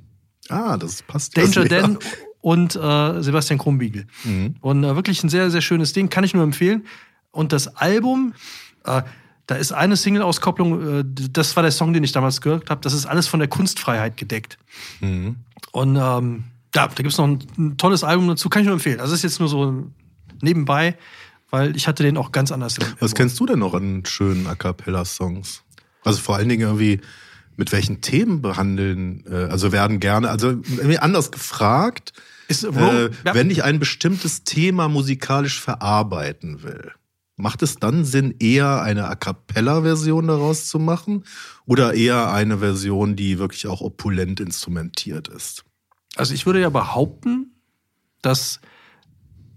Ah, 0.50 0.76
das 0.76 1.02
passt. 1.04 1.38
Danger 1.38 1.62
ja. 1.64 1.82
Dan 1.82 1.98
und 2.42 2.76
äh, 2.76 3.22
Sebastian 3.24 3.58
Krumbiegel. 3.58 4.06
Mhm. 4.26 4.56
Und 4.60 4.84
äh, 4.84 4.96
wirklich 4.96 5.24
ein 5.24 5.30
sehr, 5.30 5.50
sehr 5.52 5.62
schönes 5.62 5.94
Ding, 5.94 6.10
kann 6.10 6.26
ich 6.26 6.34
nur 6.34 6.44
empfehlen. 6.44 6.86
Und 7.32 7.54
das 7.54 7.78
Album, 7.78 8.34
äh, 8.86 9.04
da 9.54 9.60
ist 9.60 9.72
eine 9.72 9.96
Single-Auskopplung, 9.96 11.00
äh, 11.00 11.04
das 11.06 11.56
war 11.56 11.64
der 11.64 11.72
Song, 11.72 11.94
den 11.94 12.04
ich 12.04 12.12
damals 12.12 12.42
gehört 12.42 12.70
habe, 12.70 12.82
das 12.82 12.94
ist 12.94 13.06
alles 13.06 13.28
von 13.28 13.40
der 13.40 13.48
Kunstfreiheit 13.50 14.18
gedeckt. 14.18 14.58
Mhm. 15.00 15.36
Und 15.72 15.96
ähm, 15.96 16.44
ja, 16.76 16.88
da 16.88 16.94
gibt 16.96 17.10
es 17.12 17.18
noch 17.18 17.28
ein, 17.28 17.40
ein 17.58 17.78
tolles 17.78 18.04
Album 18.04 18.28
dazu, 18.28 18.50
kann 18.50 18.62
ich 18.64 18.66
nur 18.66 18.74
empfehlen. 18.74 19.00
Also 19.00 19.12
das 19.14 19.20
ist 19.20 19.24
jetzt 19.24 19.40
nur 19.40 19.50
so 19.50 19.86
nebenbei, 20.42 20.98
weil 21.52 21.76
ich 21.76 21.88
hatte 21.88 22.02
den 22.04 22.18
auch 22.18 22.32
ganz 22.32 22.52
anders. 22.52 22.78
im- 22.80 22.88
Was 23.00 23.14
kennst 23.14 23.40
du 23.40 23.46
denn 23.46 23.60
noch 23.60 23.74
an 23.76 24.04
schönen 24.06 24.48
A 24.48 24.56
Cappella-Songs? 24.56 25.62
Also 26.04 26.20
vor 26.20 26.36
allen 26.36 26.50
Dingen 26.50 26.64
irgendwie, 26.64 27.00
mit 27.56 27.72
welchen 27.72 28.02
Themen 28.02 28.42
behandeln, 28.42 29.24
äh, 29.30 29.46
also 29.52 29.72
werden 29.72 30.00
gerne, 30.00 30.30
also 30.30 30.48
irgendwie 30.50 30.98
anders 30.98 31.32
gefragt, 31.32 32.12
Ist 32.48 32.64
äh, 32.64 33.04
ja. 33.06 33.10
wenn 33.36 33.50
ich 33.52 33.64
ein 33.64 33.78
bestimmtes 33.80 34.44
Thema 34.44 34.90
musikalisch 34.90 35.62
verarbeiten 35.62 36.64
will, 36.64 36.92
macht 37.44 37.62
es 37.62 37.76
dann 37.76 38.06
Sinn, 38.06 38.36
eher 38.40 38.82
eine 38.82 39.10
A 39.10 39.16
Cappella-Version 39.16 40.28
daraus 40.28 40.70
zu 40.70 40.80
machen 40.80 41.26
oder 41.66 41.94
eher 41.94 42.32
eine 42.32 42.60
Version, 42.60 43.18
die 43.18 43.38
wirklich 43.38 43.68
auch 43.68 43.82
opulent 43.82 44.40
instrumentiert 44.40 45.28
ist? 45.28 45.66
Also 46.16 46.34
ich 46.34 46.46
würde 46.46 46.62
ja 46.62 46.70
behaupten, 46.70 47.52
dass 48.22 48.62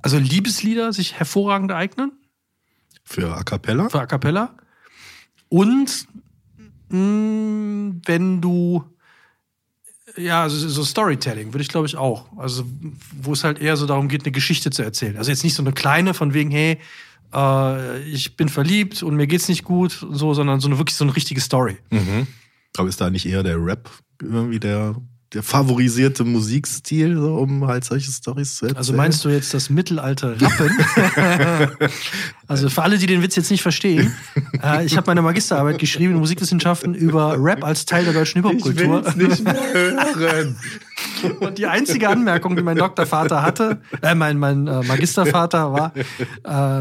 also 0.03 0.19
Liebeslieder 0.19 0.93
sich 0.93 1.15
hervorragend 1.15 1.71
eignen 1.71 2.11
Für 3.05 3.37
A 3.37 3.44
Cappella? 3.44 3.88
für 3.88 4.00
A 4.00 4.06
Cappella. 4.06 4.56
Und 5.49 6.09
mh, 6.88 8.00
wenn 8.05 8.40
du 8.40 8.85
ja, 10.16 10.43
also 10.43 10.69
so 10.69 10.83
Storytelling 10.83 11.52
würde 11.52 11.62
ich 11.62 11.69
glaube 11.69 11.87
ich 11.87 11.97
auch. 11.97 12.37
Also 12.37 12.64
wo 13.12 13.33
es 13.33 13.45
halt 13.45 13.61
eher 13.61 13.76
so 13.76 13.87
darum 13.87 14.09
geht, 14.09 14.25
eine 14.25 14.33
Geschichte 14.33 14.71
zu 14.71 14.83
erzählen. 14.83 15.16
Also 15.16 15.31
jetzt 15.31 15.45
nicht 15.45 15.55
so 15.55 15.62
eine 15.62 15.73
kleine 15.73 16.14
von 16.14 16.35
wegen, 16.35 16.50
hey, 16.50 16.81
äh, 17.35 18.02
ich 18.02 18.37
bin 18.37 18.49
verliebt 18.49 19.02
und 19.02 19.16
mir 19.16 19.26
geht's 19.26 19.49
nicht 19.49 19.64
gut 19.64 20.02
und 20.02 20.16
so, 20.16 20.35
sondern 20.35 20.61
so 20.61 20.68
eine 20.68 20.78
wirklich 20.78 20.97
so 20.97 21.04
eine 21.04 21.14
richtige 21.14 21.40
Story. 21.40 21.76
Mhm. 21.90 22.26
Aber 22.76 22.88
ist 22.88 23.00
da 23.00 23.11
nicht 23.11 23.26
eher 23.26 23.42
der 23.42 23.62
Rap 23.62 23.90
irgendwie 24.23 24.61
der, 24.61 24.97
der 25.33 25.42
favorisierte 25.42 26.25
Musikstil, 26.25 27.16
so, 27.16 27.37
um 27.37 27.66
halt 27.66 27.85
solche 27.85 28.11
Storys 28.11 28.56
zu 28.56 28.66
erzählen? 28.66 28.78
Also 28.78 28.92
meinst 28.92 29.25
du 29.25 29.28
jetzt 29.28 29.52
das 29.54 29.71
Mittelalter 29.71 30.40
Rappen? 30.40 31.78
also 32.47 32.68
für 32.68 32.83
alle, 32.83 32.99
die 32.99 33.06
den 33.06 33.23
Witz 33.23 33.37
jetzt 33.37 33.50
nicht 33.50 33.62
verstehen, 33.62 34.14
äh, 34.62 34.85
ich 34.85 34.97
habe 34.97 35.06
meine 35.09 35.23
Magisterarbeit 35.23 35.78
geschrieben 35.78 36.12
in 36.12 36.18
Musikwissenschaften 36.18 36.95
über 36.95 37.37
Rap 37.38 37.64
als 37.64 37.87
Teil 37.87 38.04
der 38.04 38.14
deutschen 38.14 38.42
Hip-Hop-Kultur. 38.42 39.14
nicht 39.16 39.45
mehr 39.45 39.73
hören. 39.73 40.56
Und 41.40 41.58
die 41.58 41.66
einzige 41.66 42.08
Anmerkung, 42.08 42.56
die 42.56 42.62
mein 42.62 42.76
Doktorvater 42.76 43.42
hatte, 43.42 43.80
äh, 44.02 44.14
mein, 44.14 44.38
mein 44.38 44.66
äh, 44.66 44.82
Magistervater 44.82 45.73
war, 45.73 45.92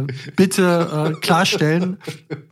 äh, 0.01 0.07
bitte 0.35 1.13
äh, 1.15 1.19
klarstellen, 1.19 1.97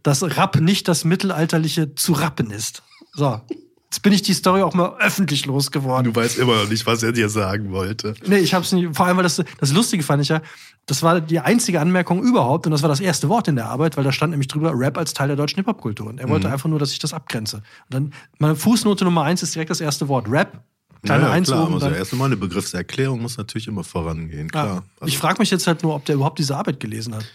dass 0.03 0.23
Rap 0.23 0.59
nicht 0.59 0.87
das 0.87 1.05
mittelalterliche 1.05 1.95
zu 1.95 2.13
rappen 2.13 2.51
ist. 2.51 2.83
So. 3.13 3.41
Jetzt 3.85 4.01
bin 4.01 4.11
ich 4.11 4.23
die 4.23 4.33
Story 4.33 4.63
auch 4.63 4.73
mal 4.73 4.95
öffentlich 4.99 5.45
losgeworden. 5.45 6.11
Du 6.11 6.19
weißt 6.19 6.39
immer 6.39 6.55
noch 6.63 6.67
nicht, 6.67 6.87
was 6.87 7.03
er 7.03 7.11
dir 7.11 7.29
sagen 7.29 7.71
wollte. 7.71 8.15
Nee, 8.25 8.37
ich 8.37 8.55
hab's 8.55 8.71
nicht. 8.71 8.95
Vor 8.95 9.05
allem, 9.05 9.17
weil 9.17 9.23
das, 9.23 9.39
das 9.59 9.71
Lustige 9.71 10.01
fand 10.01 10.23
ich 10.23 10.29
ja, 10.29 10.41
das 10.87 11.03
war 11.03 11.21
die 11.21 11.39
einzige 11.39 11.79
Anmerkung 11.79 12.23
überhaupt 12.23 12.65
und 12.65 12.71
das 12.71 12.81
war 12.81 12.89
das 12.89 12.99
erste 12.99 13.29
Wort 13.29 13.47
in 13.47 13.55
der 13.55 13.67
Arbeit, 13.69 13.95
weil 13.95 14.03
da 14.03 14.11
stand 14.11 14.31
nämlich 14.31 14.47
drüber 14.47 14.71
Rap 14.73 14.97
als 14.97 15.13
Teil 15.13 15.27
der 15.27 15.37
deutschen 15.37 15.57
Hip-Hop-Kultur. 15.57 16.07
Und 16.07 16.19
er 16.19 16.27
wollte 16.27 16.47
Mhm. 16.47 16.53
einfach 16.53 16.69
nur, 16.69 16.79
dass 16.79 16.91
ich 16.91 16.97
das 16.97 17.13
abgrenze. 17.13 17.57
Und 17.57 17.63
dann, 17.91 18.13
meine 18.39 18.55
Fußnote 18.55 19.03
Nummer 19.05 19.23
eins 19.25 19.43
ist 19.43 19.53
direkt 19.53 19.69
das 19.69 19.79
erste 19.79 20.07
Wort. 20.07 20.25
Rap. 20.27 20.59
Kleine 21.03 21.23
ja, 21.25 21.31
Eins 21.31 21.49
klar, 21.49 21.67
also 21.67 21.79
Dann, 21.79 21.95
erst 21.95 22.13
einmal 22.13 22.27
eine 22.27 22.37
Begriffserklärung 22.37 23.21
muss 23.21 23.37
natürlich 23.37 23.67
immer 23.67 23.83
vorangehen, 23.83 24.47
ja. 24.47 24.47
klar. 24.47 24.83
Also, 24.99 25.11
Ich 25.11 25.17
frage 25.17 25.39
mich 25.39 25.51
jetzt 25.51 25.67
halt 25.67 25.83
nur, 25.83 25.95
ob 25.95 26.05
der 26.05 26.15
überhaupt 26.15 26.39
diese 26.39 26.55
Arbeit 26.55 26.79
gelesen 26.79 27.15
hat. 27.15 27.25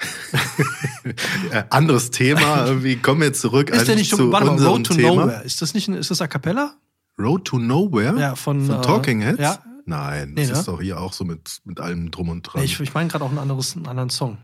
anderes 1.70 2.10
Thema, 2.10 2.66
irgendwie 2.66 2.96
kommen 2.96 3.20
wir 3.20 3.32
zurück 3.32 3.70
Ist 3.70 3.88
der 3.88 3.96
nicht 3.96 4.10
zu 4.10 4.16
schon, 4.16 4.32
warte 4.32 4.46
mal, 4.46 4.64
Road 4.64 4.86
to 4.86 4.94
Thema. 4.94 5.24
Nowhere? 5.26 5.42
Ist 5.44 5.60
das 5.60 5.74
nicht 5.74 5.88
ein, 5.88 5.94
ist 5.94 6.10
das 6.10 6.20
A 6.22 6.28
Cappella? 6.28 6.74
Road 7.18 7.44
to 7.44 7.58
Nowhere? 7.58 8.18
Ja, 8.18 8.34
von, 8.34 8.70
äh, 8.70 8.80
Talking 8.80 9.20
Heads? 9.20 9.40
ja. 9.40 9.58
Nein, 9.84 10.32
Nee, 10.34 10.42
das 10.42 10.50
ne? 10.52 10.58
ist 10.58 10.68
doch 10.68 10.82
hier 10.82 11.00
auch 11.00 11.14
so 11.14 11.24
mit, 11.24 11.60
mit 11.64 11.80
allem 11.80 12.10
drum 12.10 12.28
und 12.28 12.42
dran. 12.42 12.60
Nee, 12.60 12.66
ich 12.66 12.78
ich 12.78 12.92
meine 12.92 13.08
gerade 13.08 13.24
auch 13.24 13.32
ein 13.32 13.38
anderes, 13.38 13.74
einen 13.74 13.86
anderen 13.86 14.10
Song. 14.10 14.36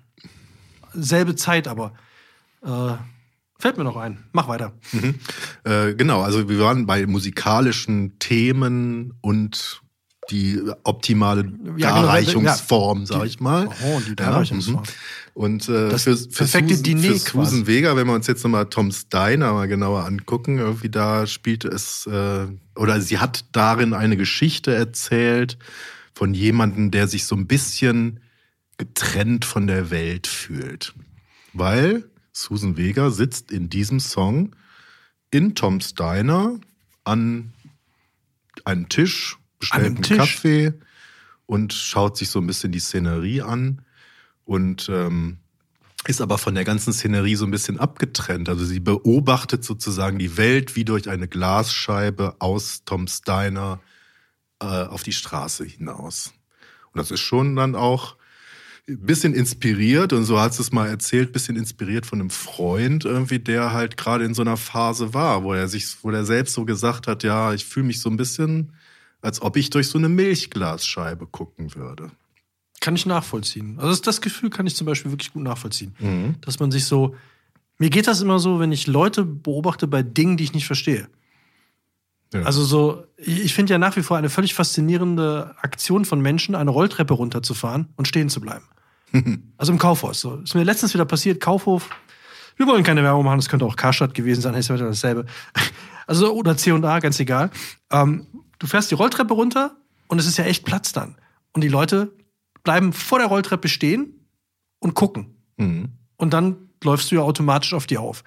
Selbe 0.95 1.37
Zeit, 1.37 1.69
aber. 1.69 1.93
Äh, 2.64 2.95
fällt 3.59 3.79
mir 3.79 3.85
noch 3.85 3.97
ein. 3.97 4.25
Mach 4.33 4.49
weiter. 4.49 4.73
Mhm. 4.93 5.15
Äh, 5.65 5.95
genau, 5.95 6.23
also 6.23 6.49
wir 6.49 6.59
waren 6.61 6.87
bei 6.87 7.07
musikalischen 7.07 8.19
Themen 8.19 9.15
und 9.21 9.81
die 10.31 10.61
optimale 10.85 11.43
Ja, 11.77 11.91
genau, 11.91 12.03
Darreichungsform, 12.07 13.01
ja. 13.01 13.07
sag 13.07 13.27
ich 13.27 13.41
mal. 13.41 13.69
Oh, 13.85 14.01
die 14.09 14.17
Darreichungsform. 14.17 14.83
mhm. 14.83 14.89
Und 15.35 15.69
äh, 15.69 15.89
Das 15.91 16.05
für, 16.05 16.17
für, 16.17 16.29
perfekte 16.29 16.77
Susan, 16.77 16.99
für. 17.01 17.19
Susan 17.19 17.67
Vega, 17.67 17.97
wenn 17.97 18.07
wir 18.07 18.15
uns 18.15 18.27
jetzt 18.27 18.45
nochmal 18.45 18.67
Tom 18.67 18.93
Steiner 18.93 19.53
mal 19.53 19.67
genauer 19.69 20.05
angucken, 20.07 20.59
irgendwie 20.59 20.89
da 20.89 21.27
spielte 21.27 21.69
es, 21.69 22.07
äh, 22.07 22.47
oder 22.77 23.01
sie 23.01 23.19
hat 23.19 23.45
darin 23.53 23.93
eine 23.95 24.17
Geschichte 24.17 24.75
erzählt 24.75 25.59
von 26.15 26.33
jemandem, 26.35 26.91
der 26.91 27.09
sich 27.09 27.27
so 27.27 27.35
ein 27.35 27.47
bisschen 27.47 28.21
getrennt 28.79 29.45
von 29.45 29.67
der 29.67 29.91
Welt 29.91 30.27
fühlt. 30.27 30.95
Weil 31.53 32.05
Susan 32.35 32.76
Vega 32.76 33.11
sitzt 33.11 33.53
in 33.53 33.71
diesem 33.71 34.00
Song 34.00 34.55
in 35.31 35.55
Tom 35.55 35.81
Steiner 35.81 36.59
an 37.05 37.53
einen 38.64 38.88
Tisch, 38.88 39.38
bestellt 39.59 39.85
einem 39.85 39.95
einen 39.97 40.03
Tisch? 40.03 40.17
Kaffee 40.19 40.73
und 41.47 41.73
schaut 41.73 42.17
sich 42.17 42.29
so 42.29 42.41
ein 42.41 42.47
bisschen 42.47 42.73
die 42.73 42.81
Szenerie 42.81 43.43
an 43.43 43.83
und 44.45 44.88
ähm, 44.93 45.38
ist 46.07 46.21
aber 46.21 46.37
von 46.37 46.55
der 46.55 46.64
ganzen 46.64 46.93
Szenerie 46.93 47.37
so 47.37 47.47
ein 47.47 47.50
bisschen 47.50 47.79
abgetrennt. 47.79 48.49
Also 48.49 48.64
sie 48.64 48.81
beobachtet 48.81 49.64
sozusagen 49.64 50.19
die 50.19 50.37
Welt 50.37 50.76
wie 50.76 50.85
durch 50.85 51.09
eine 51.09 51.29
Glasscheibe 51.29 52.37
aus 52.41 52.83
Tom 52.85 53.07
Steiner 53.07 53.81
äh, 54.61 54.64
auf 54.67 55.03
die 55.03 55.12
Straße 55.12 55.64
hinaus. 55.64 56.35
Und 56.93 56.99
das 56.99 57.11
ist 57.11 57.21
schon 57.21 57.57
dann 57.57 57.75
auch 57.75 58.17
bisschen 58.87 59.35
inspiriert, 59.35 60.12
und 60.12 60.25
so 60.25 60.41
hat 60.41 60.59
es 60.59 60.73
mal 60.73 60.88
erzählt, 60.88 61.33
bisschen 61.33 61.57
inspiriert 61.57 62.05
von 62.07 62.21
einem 62.21 62.31
Freund 62.31 63.05
irgendwie, 63.05 63.38
der 63.38 63.73
halt 63.73 63.97
gerade 63.97 64.25
in 64.25 64.35
so 64.35 64.43
einer 64.43 64.57
Phase 64.57 65.14
war, 65.14 65.43
wo 65.43 65.55
er 65.55 65.69
sich, 65.69 65.87
wo 66.03 66.11
er 66.11 66.25
selbst 66.25 66.55
so 66.55 66.64
gesagt 66.64 67.07
hat, 67.07 67.23
ja, 67.23 67.55
ich 67.55 67.64
fühle 67.64 67.87
mich 67.87 68.00
so 68.00 68.11
ein 68.11 68.17
bisschen, 68.17 68.73
als 69.23 69.41
ob 69.41 69.57
ich 69.57 69.71
durch 69.71 69.88
so 69.88 69.97
eine 69.97 70.11
Milchglasscheibe 70.11 71.26
gucken 71.26 71.75
würde. 71.75 72.11
Kann 72.81 72.95
ich 72.95 73.07
nachvollziehen. 73.07 73.79
Also 73.79 73.88
das, 73.88 74.03
das 74.03 74.21
Gefühl 74.21 74.50
kann 74.50 74.67
ich 74.67 74.76
zum 74.76 74.87
Beispiel 74.87 75.11
wirklich 75.11 75.33
gut 75.33 75.43
nachvollziehen. 75.43 75.95
Mhm. 75.99 76.35
Dass 76.43 76.61
man 76.61 76.71
sich 76.71 76.85
so. 76.85 77.14
Mir 77.79 77.88
geht 77.88 78.07
das 78.07 78.21
immer 78.21 78.38
so, 78.38 78.61
wenn 78.61 78.71
ich 78.71 78.87
Leute 78.87 79.25
beobachte 79.25 79.88
bei 79.88 80.03
Dingen, 80.03 80.37
die 80.37 80.45
ich 80.45 80.53
nicht 80.53 80.67
verstehe. 80.67 81.09
Ja. 82.35 82.43
Also 82.43 82.62
so, 82.64 83.05
ich 83.17 83.55
finde 83.55 83.73
ja 83.73 83.79
nach 83.79 83.97
wie 83.97 84.03
vor 84.03 84.19
eine 84.19 84.29
völlig 84.29 84.55
faszinierende 84.55 85.55
Aktion 85.62 86.05
von 86.05 86.21
Menschen, 86.21 86.55
eine 86.55 86.71
Rolltreppe 86.71 87.14
runterzufahren 87.14 87.88
und 87.97 88.07
stehen 88.07 88.29
zu 88.29 88.41
bleiben. 88.41 88.67
also 89.56 89.73
im 89.73 89.78
Kaufhaus. 89.78 90.21
So. 90.21 90.37
Ist 90.37 90.54
mir 90.54 90.64
letztens 90.64 90.94
wieder 90.94 91.04
passiert, 91.04 91.40
Kaufhof. 91.40 91.88
Wir 92.56 92.66
wollen 92.66 92.85
keine 92.85 93.02
Werbung 93.02 93.25
machen, 93.25 93.38
das 93.38 93.49
könnte 93.49 93.64
auch 93.64 93.75
Karstadt 93.76 94.14
gewesen 94.14 94.40
sein, 94.40 94.54
ist 94.54 94.68
ja 94.68 94.75
wieder 94.76 94.87
dasselbe. 94.87 95.26
Also, 96.06 96.35
oder 96.35 96.54
C&A, 96.54 96.99
ganz 96.99 97.18
egal. 97.18 97.50
Ähm, 97.90 98.26
du 98.59 98.66
fährst 98.66 98.90
die 98.90 98.94
Rolltreppe 98.94 99.33
runter 99.33 99.75
und 100.06 100.18
es 100.18 100.26
ist 100.26 100.37
ja 100.37 100.44
echt 100.44 100.66
Platz 100.66 100.92
dann. 100.92 101.16
Und 101.52 101.62
die 101.64 101.68
Leute 101.68 102.12
bleiben 102.62 102.92
vor 102.92 103.18
der 103.21 103.28
Rolltreppe 103.28 103.68
stehen 103.68 104.26
und 104.80 104.92
gucken. 104.92 105.35
Mhm. 105.56 105.88
Und 106.16 106.35
dann 106.35 106.56
läufst 106.83 107.11
du 107.11 107.14
ja 107.14 107.23
automatisch 107.23 107.73
auf 107.73 107.87
die 107.87 107.97
auf. 107.97 108.23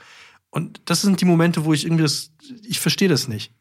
Und 0.49 0.81
das 0.85 1.03
sind 1.03 1.21
die 1.21 1.25
Momente, 1.25 1.65
wo 1.65 1.73
ich 1.73 1.85
irgendwie 1.85 2.01
das, 2.01 2.31
ich 2.63 2.79
verstehe 2.79 3.09
das 3.09 3.27
nicht. 3.27 3.53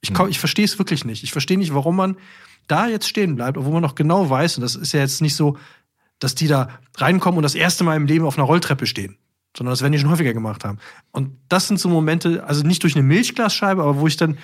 Ich, 0.00 0.14
kau- 0.14 0.28
ich 0.28 0.38
verstehe 0.38 0.64
es 0.64 0.78
wirklich 0.78 1.04
nicht. 1.04 1.22
Ich 1.22 1.32
verstehe 1.32 1.58
nicht, 1.58 1.74
warum 1.74 1.96
man 1.96 2.16
da 2.68 2.86
jetzt 2.88 3.06
stehen 3.06 3.36
bleibt, 3.36 3.58
obwohl 3.58 3.74
man 3.74 3.82
noch 3.82 3.96
genau 3.96 4.30
weiß, 4.30 4.56
und 4.56 4.62
das 4.62 4.76
ist 4.76 4.92
ja 4.92 5.00
jetzt 5.00 5.20
nicht 5.20 5.36
so, 5.36 5.58
dass 6.18 6.34
die 6.34 6.48
da 6.48 6.68
reinkommen 6.96 7.38
und 7.38 7.42
das 7.42 7.54
erste 7.54 7.84
Mal 7.84 7.96
im 7.96 8.06
Leben 8.06 8.24
auf 8.24 8.36
einer 8.38 8.46
Rolltreppe 8.46 8.86
stehen, 8.86 9.16
sondern 9.56 9.72
das 9.72 9.82
werden 9.82 9.92
die 9.92 9.98
schon 9.98 10.10
häufiger 10.10 10.34
gemacht 10.34 10.64
haben. 10.64 10.78
Und 11.12 11.36
das 11.48 11.68
sind 11.68 11.78
so 11.78 11.88
Momente, 11.88 12.44
also 12.44 12.66
nicht 12.66 12.82
durch 12.82 12.94
eine 12.96 13.04
Milchglasscheibe, 13.04 13.82
aber 13.82 13.98
wo 13.98 14.06
ich 14.06 14.16
dann 14.16 14.38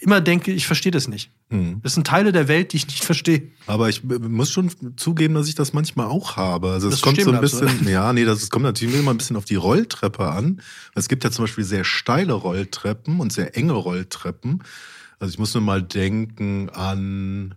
immer 0.00 0.20
denke, 0.20 0.52
ich 0.52 0.66
verstehe 0.66 0.92
das 0.92 1.08
nicht. 1.08 1.30
Mhm. 1.48 1.80
Das 1.82 1.94
sind 1.94 2.06
Teile 2.06 2.32
der 2.32 2.48
Welt, 2.48 2.72
die 2.72 2.76
ich 2.76 2.86
nicht 2.86 3.04
verstehe. 3.04 3.50
Aber 3.66 3.88
ich 3.88 4.04
muss 4.04 4.52
schon 4.52 4.70
zugeben, 4.96 5.34
dass 5.34 5.48
ich 5.48 5.54
das 5.54 5.72
manchmal 5.72 6.06
auch 6.06 6.36
habe. 6.36 6.70
Also 6.70 6.88
es 6.88 7.00
kommt 7.00 7.20
so 7.20 7.32
ein 7.32 7.40
bisschen, 7.40 7.88
ja, 7.88 8.12
nee, 8.12 8.24
das 8.24 8.50
kommt 8.50 8.64
natürlich 8.64 8.98
immer 8.98 9.12
ein 9.12 9.18
bisschen 9.18 9.36
auf 9.36 9.44
die 9.44 9.56
Rolltreppe 9.56 10.28
an. 10.28 10.62
Es 10.94 11.08
gibt 11.08 11.24
ja 11.24 11.30
zum 11.30 11.44
Beispiel 11.44 11.64
sehr 11.64 11.84
steile 11.84 12.34
Rolltreppen 12.34 13.20
und 13.20 13.32
sehr 13.32 13.56
enge 13.56 13.72
Rolltreppen. 13.72 14.62
Also 15.18 15.32
ich 15.32 15.38
muss 15.38 15.54
nur 15.54 15.62
mal 15.62 15.82
denken 15.82 16.68
an 16.70 17.54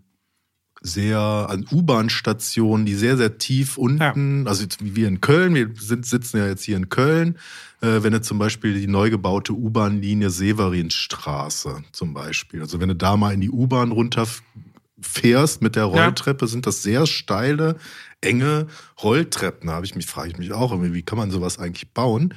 sehr 0.82 1.20
an 1.20 1.66
U-Bahn-Stationen, 1.72 2.86
die 2.86 2.96
sehr, 2.96 3.18
sehr 3.18 3.38
tief 3.38 3.78
unten, 3.78 4.48
also 4.48 4.64
jetzt 4.64 4.84
wie 4.84 4.96
wir 4.96 5.08
in 5.08 5.22
Köln, 5.22 5.56
wir 5.56 5.70
sind, 5.78 6.06
sitzen 6.06 6.38
ja 6.38 6.48
jetzt 6.48 6.64
hier 6.64 6.78
in 6.78 6.90
Köln, 6.90 7.38
äh, 7.82 8.02
wenn 8.02 8.14
du 8.14 8.22
zum 8.22 8.40
Beispiel 8.40 8.80
die 8.80 8.88
neu 8.88 9.10
gebaute 9.10 9.54
U-Bahn-Linie 9.54 10.30
Severinstraße 10.30 11.84
zum 11.92 12.14
Beispiel, 12.14 12.62
also 12.62 12.80
wenn 12.80 12.90
du 12.90 12.96
da 12.96 13.18
mal 13.18 13.34
in 13.34 13.42
die 13.42 13.50
U-Bahn 13.50 13.92
runterfährst 13.92 15.62
mit 15.62 15.76
der 15.76 15.86
Rolltreppe, 15.86 16.48
sind 16.48 16.66
das 16.66 16.82
sehr 16.82 17.06
steile, 17.08 17.76
enge 18.22 18.68
Rolltreppen. 19.02 19.68
Da 19.68 19.74
habe 19.74 19.86
ich 19.86 19.96
mich, 19.96 20.06
frage 20.06 20.32
ich 20.32 20.38
mich 20.38 20.52
auch, 20.52 20.82
wie 20.82 21.02
kann 21.04 21.18
man 21.18 21.32
sowas 21.32 21.60
eigentlich 21.60 21.94
bauen? 21.94 22.34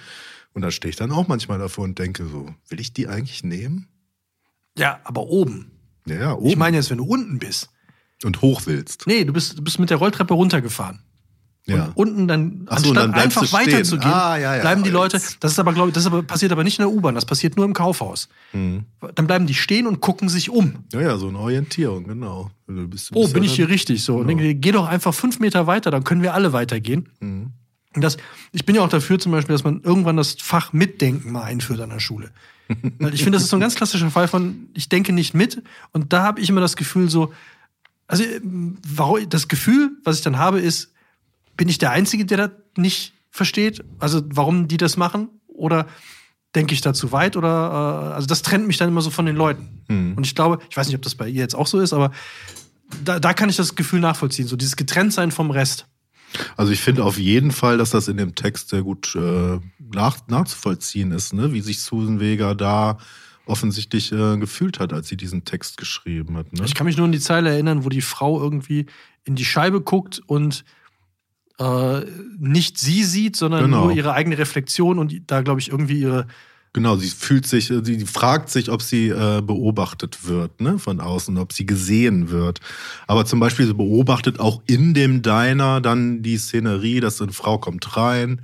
Und 0.53 0.63
da 0.63 0.71
stehe 0.71 0.91
ich 0.91 0.97
dann 0.97 1.13
auch 1.13 1.29
manchmal 1.29 1.59
davor 1.59 1.85
und 1.85 1.99
denke 1.99 2.27
so, 2.27 2.55
will 2.69 2.81
ich 2.81 2.93
die 2.93 3.09
eigentlich 3.09 3.43
nehmen? 3.43 3.89
Ja, 4.77 5.01
aber 5.05 5.23
oben. 5.23 5.71
Ja, 6.07 6.17
ja, 6.17 6.33
oben. 6.35 6.49
Ich 6.49 6.57
meine 6.57 6.77
jetzt, 6.77 6.91
wenn 6.91 6.99
du 6.99 7.05
unten 7.05 7.39
bist. 7.39 7.71
Und 8.25 8.43
hoch 8.43 8.63
willst. 8.67 9.07
Nee, 9.07 9.25
du 9.25 9.33
bist, 9.33 9.59
du 9.59 9.63
bist 9.63 9.79
mit 9.79 9.91
der 9.91 9.97
Rolltreppe 9.99 10.35
runtergefahren. 10.35 11.01
Ja. 11.67 11.85
Und 11.95 12.09
unten 12.09 12.27
dann, 12.27 12.67
Ach 12.69 12.79
so, 12.79 12.89
anstatt 12.91 12.97
dann 13.05 13.15
einfach 13.15 13.53
weiterzugehen, 13.53 14.13
Ah, 14.13 14.37
ja, 14.37 14.57
ja. 14.57 14.61
bleiben 14.63 14.83
die 14.83 14.91
Leute, 14.91 15.21
das 15.39 15.53
ist 15.53 15.59
aber, 15.61 15.73
glaube 15.73 15.91
ich, 15.91 15.95
das 15.95 16.07
aber, 16.07 16.25
passiert 16.25 16.51
aber 16.51 16.65
nicht 16.65 16.81
in 16.81 16.83
der 16.83 16.91
U-Bahn, 16.93 17.15
das 17.15 17.25
passiert 17.25 17.57
nur 17.57 17.65
im 17.65 17.73
Kaufhaus. 17.73 18.29
Mhm. 18.53 18.85
Dann 19.15 19.29
bleiben 19.29 19.47
die 19.47 19.55
stehen 19.55 19.87
und 19.87 20.01
gucken 20.01 20.29
sich 20.29 20.51
um. 20.51 20.75
Ja, 20.93 21.01
ja, 21.01 21.17
so 21.19 21.29
eine 21.29 21.39
Orientierung, 21.39 22.05
genau. 22.09 22.51
Du 22.67 22.89
bist, 22.89 23.11
du 23.11 23.15
Oh, 23.15 23.23
bist 23.23 23.35
bin 23.35 23.45
ja 23.45 23.49
ich 23.49 23.55
hier 23.55 23.69
richtig? 23.69 24.03
So, 24.03 24.17
und 24.17 24.27
Genau. 24.27 24.43
dann 24.43 24.61
geh 24.61 24.73
doch 24.73 24.89
einfach 24.89 25.15
fünf 25.15 25.39
Meter 25.39 25.69
weiter, 25.69 25.93
dann 25.93 26.03
können 26.03 26.23
wir 26.23 26.35
alle 26.35 26.53
weitergehen. 26.53 27.09
Mhm. 27.21 27.53
Und 27.95 28.03
das, 28.03 28.17
ich 28.51 28.65
bin 28.67 28.75
ja 28.75 28.83
auch 28.83 28.89
dafür 28.89 29.21
zum 29.21 29.31
Beispiel, 29.31 29.55
dass 29.55 29.63
man 29.63 29.83
irgendwann 29.83 30.17
das 30.17 30.35
Fach 30.41 30.73
Mitdenken 30.73 31.31
mal 31.31 31.45
einführt 31.45 31.81
an 31.81 31.91
der 31.91 32.01
Schule. 32.01 32.33
Weil 32.99 33.15
ich 33.15 33.23
finde, 33.23 33.37
das 33.37 33.45
ist 33.45 33.51
so 33.51 33.57
ein 33.57 33.61
ganz 33.61 33.77
klassischer 33.77 34.11
Fall 34.11 34.27
von, 34.27 34.69
ich 34.75 34.89
denke 34.89 35.13
nicht 35.13 35.33
mit. 35.35 35.63
Und 35.93 36.13
da 36.13 36.23
habe 36.25 36.41
ich 36.41 36.49
immer 36.49 36.61
das 36.63 36.75
Gefühl 36.75 37.09
so, 37.09 37.33
also 38.13 38.25
ähm, 38.25 38.77
warum, 38.87 39.27
das 39.31 39.49
Gefühl, 39.49 39.93
was 40.05 40.19
ich 40.19 40.23
dann 40.23 40.37
habe, 40.37 40.61
ist, 40.61 40.93
bin 41.57 41.71
ich 41.71 41.79
der 41.79 41.93
Einzige, 41.93 42.27
der 42.27 42.37
das 42.37 42.51
nicht 42.77 43.15
versteht? 43.31 43.83
Also 43.99 44.21
warum 44.27 44.69
die 44.69 44.77
das 44.77 44.99
machen? 44.99 45.31
Oder 45.49 45.87
denke 46.55 46.75
ich 46.75 46.83
da 46.83 46.93
zu 46.93 47.11
weit? 47.11 47.39
Oder 47.39 48.11
äh, 48.11 48.15
also 48.15 48.27
das 48.27 48.43
trennt 48.43 48.67
mich 48.67 48.77
dann 48.77 48.91
immer 48.91 49.01
so 49.01 49.09
von 49.09 49.25
den 49.25 49.35
Leuten. 49.35 49.83
Mhm. 49.89 50.13
Und 50.15 50.27
ich 50.27 50.35
glaube, 50.35 50.59
ich 50.69 50.77
weiß 50.77 50.89
nicht, 50.89 50.97
ob 50.97 51.01
das 51.01 51.15
bei 51.15 51.27
ihr 51.27 51.41
jetzt 51.41 51.55
auch 51.55 51.67
so 51.67 51.81
ist, 51.81 51.95
aber 51.95 52.13
da, 53.03 53.19
da 53.19 53.33
kann 53.33 53.49
ich 53.49 53.57
das 53.57 53.77
Gefühl 53.77 54.01
nachvollziehen, 54.01 54.47
so 54.47 54.57
dieses 54.57 54.77
Getrenntsein 54.77 55.31
vom 55.31 55.51
Rest. 55.51 55.87
Also 56.59 56.71
ich 56.71 56.83
finde 56.83 57.05
auf 57.05 57.19
jeden 57.19 57.51
Fall, 57.51 57.79
dass 57.79 57.89
das 57.89 58.09
in 58.09 58.19
dem 58.19 58.35
Text 58.35 58.69
sehr 58.69 58.83
gut 58.83 59.15
äh, 59.15 59.59
nach, 59.79 60.19
nachzuvollziehen 60.29 61.13
ist, 61.13 61.33
ne? 61.33 61.55
wie 61.55 61.63
sich 61.63 61.81
Susan 61.81 62.21
Vega 62.21 62.53
da 62.53 62.99
offensichtlich 63.47 64.13
äh, 64.13 64.37
gefühlt 64.39 64.79
hat, 64.79 64.93
als 64.93 65.09
sie 65.09 65.17
diesen 65.17 65.45
Text 65.45 65.77
geschrieben 65.77 66.37
hat. 66.37 66.53
Ne? 66.53 66.63
Ich 66.65 66.75
kann 66.75 66.87
mich 66.87 66.97
nur 66.97 67.07
an 67.07 67.13
die 67.13 67.21
Zeile 67.21 67.51
erinnern, 67.51 67.85
wo 67.85 67.89
die 67.89 68.01
Frau 68.01 68.41
irgendwie 68.41 68.87
in 69.25 69.35
die 69.35 69.45
Scheibe 69.45 69.81
guckt 69.81 70.21
und 70.27 70.65
äh, 71.59 72.01
nicht 72.39 72.79
sie 72.79 73.05
sieht, 73.05 73.37
sondern 73.37 73.65
Genau. 73.65 73.85
nur 73.85 73.93
ihre 73.95 74.15
eigene 74.15 74.39
Reflexion 74.39 74.99
und 74.99 75.15
da, 75.27 75.43
glaube 75.43 75.61
ich, 75.61 75.71
irgendwie 75.71 76.01
ihre. 76.01 76.27
Genau, 76.75 76.97
sie 76.97 77.11
fühlt 77.11 77.47
sich, 77.47 77.71
äh, 77.71 77.85
sie 77.85 78.07
fragt 78.07 78.49
sich, 78.49 78.71
ob 78.71 78.81
sie 78.81 79.09
äh, 79.11 79.43
beobachtet 79.43 80.27
wird, 80.27 80.61
ne, 80.61 80.79
von 80.79 81.01
außen, 81.01 81.37
ob 81.37 81.53
sie 81.53 81.67
gesehen 81.67 82.31
wird. 82.31 82.61
Aber 83.07 83.27
zum 83.27 83.41
Beispiel, 83.41 83.67
sie 83.67 83.75
beobachtet 83.75 84.41
auch 84.41 84.63
in 84.67 84.95
dem 84.95 85.21
Diner 85.21 85.81
dann 85.83 86.23
die 86.23 86.39
Szenerie, 86.39 87.01
dass 87.01 87.21
eine 87.21 87.33
Frau 87.33 87.59
kommt 87.59 87.97
rein, 87.97 88.41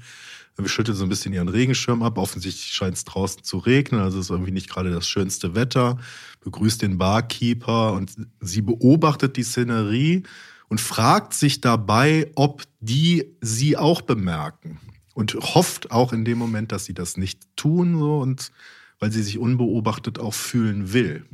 schüttet 0.67 0.97
so 0.97 1.05
ein 1.05 1.09
bisschen 1.09 1.33
ihren 1.33 1.49
Regenschirm 1.49 2.03
ab. 2.03 2.19
Offensichtlich 2.19 2.73
scheint 2.73 2.95
es 2.95 3.05
draußen 3.05 3.45
zu 3.45 3.59
regnen, 3.59 4.01
also 4.01 4.19
ist 4.19 4.31
irgendwie 4.31 4.51
nicht 4.51 4.69
gerade 4.69 4.91
das 4.91 5.09
schönste 5.09 5.55
Wetter. 5.55 5.99
Begrüßt 6.41 6.83
den 6.83 6.99
Barkeeper 6.99 7.93
und 7.93 8.15
sie 8.41 8.63
beobachtet 8.63 9.37
die 9.37 9.45
Szenerie 9.45 10.25
und 10.69 10.81
fragt 10.81 11.35
sich 11.35 11.61
dabei, 11.61 12.31
ob 12.35 12.65
die 12.81 13.37
sie 13.41 13.77
auch 13.77 14.03
bemerken. 14.03 14.81
Und 15.15 15.35
hofft 15.35 15.91
auch 15.91 16.13
in 16.13 16.25
dem 16.25 16.39
Moment, 16.39 16.71
dass 16.71 16.85
sie 16.85 16.95
das 16.95 17.17
nicht 17.17 17.41
tun, 17.57 17.99
so 17.99 18.19
und 18.19 18.53
weil 19.01 19.11
sie 19.13 19.23
sich 19.23 19.39
unbeobachtet 19.39 20.19
auch 20.19 20.35
fühlen 20.35 20.93
will. 20.93 21.25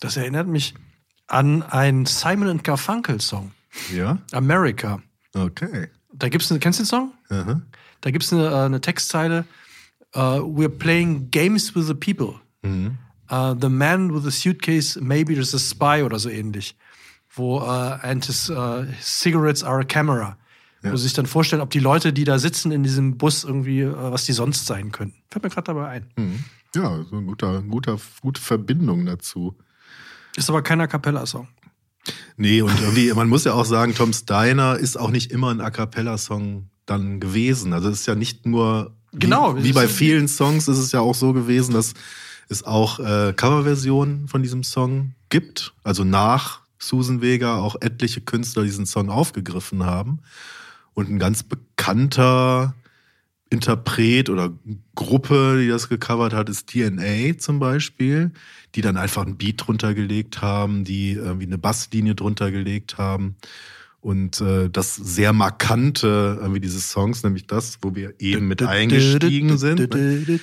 Das 0.00 0.16
erinnert 0.16 0.46
mich 0.46 0.74
an 1.26 1.62
einen 1.62 2.06
Simon 2.06 2.62
Garfunkel 2.62 3.20
Song, 3.20 3.52
Ja? 3.94 4.18
America. 4.32 5.02
Okay. 5.34 5.88
Da 6.12 6.28
gibt's 6.28 6.48
kennst 6.60 6.78
du 6.78 6.82
den 6.82 6.86
Song? 6.86 7.12
Aha. 7.28 7.62
Da 8.00 8.10
gibt's 8.10 8.32
eine, 8.32 8.48
äh, 8.48 8.54
eine 8.54 8.80
Textzeile. 8.80 9.44
Uh, 10.16 10.40
we're 10.40 10.68
playing 10.70 11.30
games 11.30 11.74
with 11.74 11.86
the 11.86 11.94
people. 11.94 12.40
Mhm. 12.62 12.96
Uh, 13.30 13.54
the 13.54 13.68
man 13.68 14.14
with 14.14 14.24
the 14.24 14.30
suitcase, 14.30 14.98
maybe 15.00 15.34
there's 15.34 15.54
a 15.54 15.58
spy 15.58 16.02
oder 16.02 16.18
so 16.18 16.30
ähnlich. 16.30 16.74
Wo 17.34 17.58
uh, 17.58 17.98
and 18.02 18.24
his, 18.24 18.46
his 18.46 19.06
cigarettes 19.06 19.62
are 19.62 19.80
a 19.80 19.84
camera. 19.84 20.38
Wo 20.82 20.96
sie 20.96 21.04
sich 21.04 21.12
dann 21.12 21.26
vorstellen, 21.26 21.60
ob 21.60 21.70
die 21.70 21.80
Leute, 21.80 22.12
die 22.12 22.24
da 22.24 22.38
sitzen 22.38 22.70
in 22.70 22.84
diesem 22.84 23.18
Bus, 23.18 23.44
irgendwie, 23.44 23.84
was 23.84 24.24
die 24.24 24.32
sonst 24.32 24.64
sein 24.64 24.92
könnten. 24.92 25.20
Fällt 25.28 25.42
mir 25.42 25.50
gerade 25.50 25.64
dabei 25.66 25.88
ein. 25.88 26.10
Mhm. 26.16 26.44
Ja, 26.74 27.04
so 27.04 27.16
ein 27.16 27.26
guter, 27.26 27.62
guter, 27.62 27.98
gute 28.22 28.40
Verbindung 28.40 29.04
dazu. 29.04 29.56
Ist 30.36 30.48
aber 30.48 30.62
kein 30.62 30.80
A 30.80 30.86
Cappella-Song. 30.86 31.48
Nee, 32.36 32.62
und 32.62 32.80
irgendwie, 32.80 33.12
man 33.12 33.28
muss 33.28 33.44
ja 33.44 33.54
auch 33.54 33.64
sagen, 33.64 33.94
Tom 33.94 34.12
Steiner 34.12 34.76
ist 34.76 34.96
auch 34.98 35.10
nicht 35.10 35.32
immer 35.32 35.50
ein 35.50 35.60
A 35.60 35.70
Cappella-Song 35.70 36.70
dann 36.90 37.20
gewesen. 37.20 37.72
Also 37.72 37.88
es 37.88 38.00
ist 38.00 38.06
ja 38.06 38.14
nicht 38.14 38.46
nur, 38.46 38.92
Genau, 39.12 39.56
wie, 39.56 39.64
wie 39.64 39.72
bei 39.72 39.88
vielen 39.88 40.28
Songs 40.28 40.68
ist 40.68 40.78
es 40.78 40.92
ja 40.92 41.00
auch 41.00 41.14
so 41.14 41.32
gewesen, 41.32 41.72
dass 41.72 41.94
es 42.48 42.64
auch 42.64 42.98
äh, 42.98 43.32
Coverversionen 43.34 44.28
von 44.28 44.42
diesem 44.42 44.62
Song 44.62 45.14
gibt. 45.28 45.74
Also 45.82 46.04
nach 46.04 46.60
Susan 46.78 47.20
Vega 47.20 47.58
auch 47.58 47.76
etliche 47.80 48.20
Künstler 48.20 48.64
diesen 48.64 48.86
Song 48.86 49.10
aufgegriffen 49.10 49.84
haben. 49.84 50.20
Und 50.94 51.10
ein 51.10 51.18
ganz 51.18 51.42
bekannter 51.42 52.74
Interpret 53.50 54.28
oder 54.28 54.52
Gruppe, 54.94 55.58
die 55.60 55.68
das 55.68 55.88
gecovert 55.88 56.34
hat, 56.34 56.48
ist 56.48 56.70
DNA 56.70 57.38
zum 57.38 57.58
Beispiel, 57.58 58.32
die 58.74 58.82
dann 58.82 58.96
einfach 58.96 59.24
einen 59.24 59.36
Beat 59.36 59.66
drunter 59.66 59.94
gelegt 59.94 60.42
haben, 60.42 60.84
die 60.84 61.12
irgendwie 61.12 61.46
eine 61.46 61.58
Basslinie 61.58 62.14
drunter 62.14 62.50
gelegt 62.50 62.98
haben. 62.98 63.36
Und 64.00 64.40
äh, 64.40 64.70
das 64.70 64.94
sehr 64.94 65.32
markante 65.32 66.38
irgendwie 66.40 66.60
dieses 66.60 66.90
Songs, 66.90 67.24
nämlich 67.24 67.48
das, 67.48 67.78
wo 67.82 67.96
wir 67.96 68.14
eben 68.20 68.46
mit 68.46 68.62
eingestiegen 68.62 69.58
sind. 69.58 69.92
ne? 69.92 70.38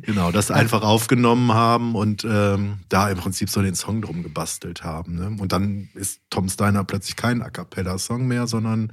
Genau, 0.00 0.32
das 0.32 0.50
einfach 0.50 0.82
aufgenommen 0.82 1.52
haben 1.52 1.94
und 1.94 2.24
ähm, 2.24 2.78
da 2.88 3.10
im 3.10 3.18
Prinzip 3.18 3.50
so 3.50 3.60
den 3.60 3.74
Song 3.74 4.00
drum 4.00 4.22
gebastelt 4.22 4.82
haben. 4.82 5.16
Ne? 5.16 5.36
Und 5.38 5.52
dann 5.52 5.90
ist 5.94 6.22
Tom 6.30 6.48
Steiner 6.48 6.82
plötzlich 6.84 7.16
kein 7.16 7.42
A 7.42 7.50
Cappella-Song 7.50 8.26
mehr, 8.26 8.46
sondern 8.46 8.92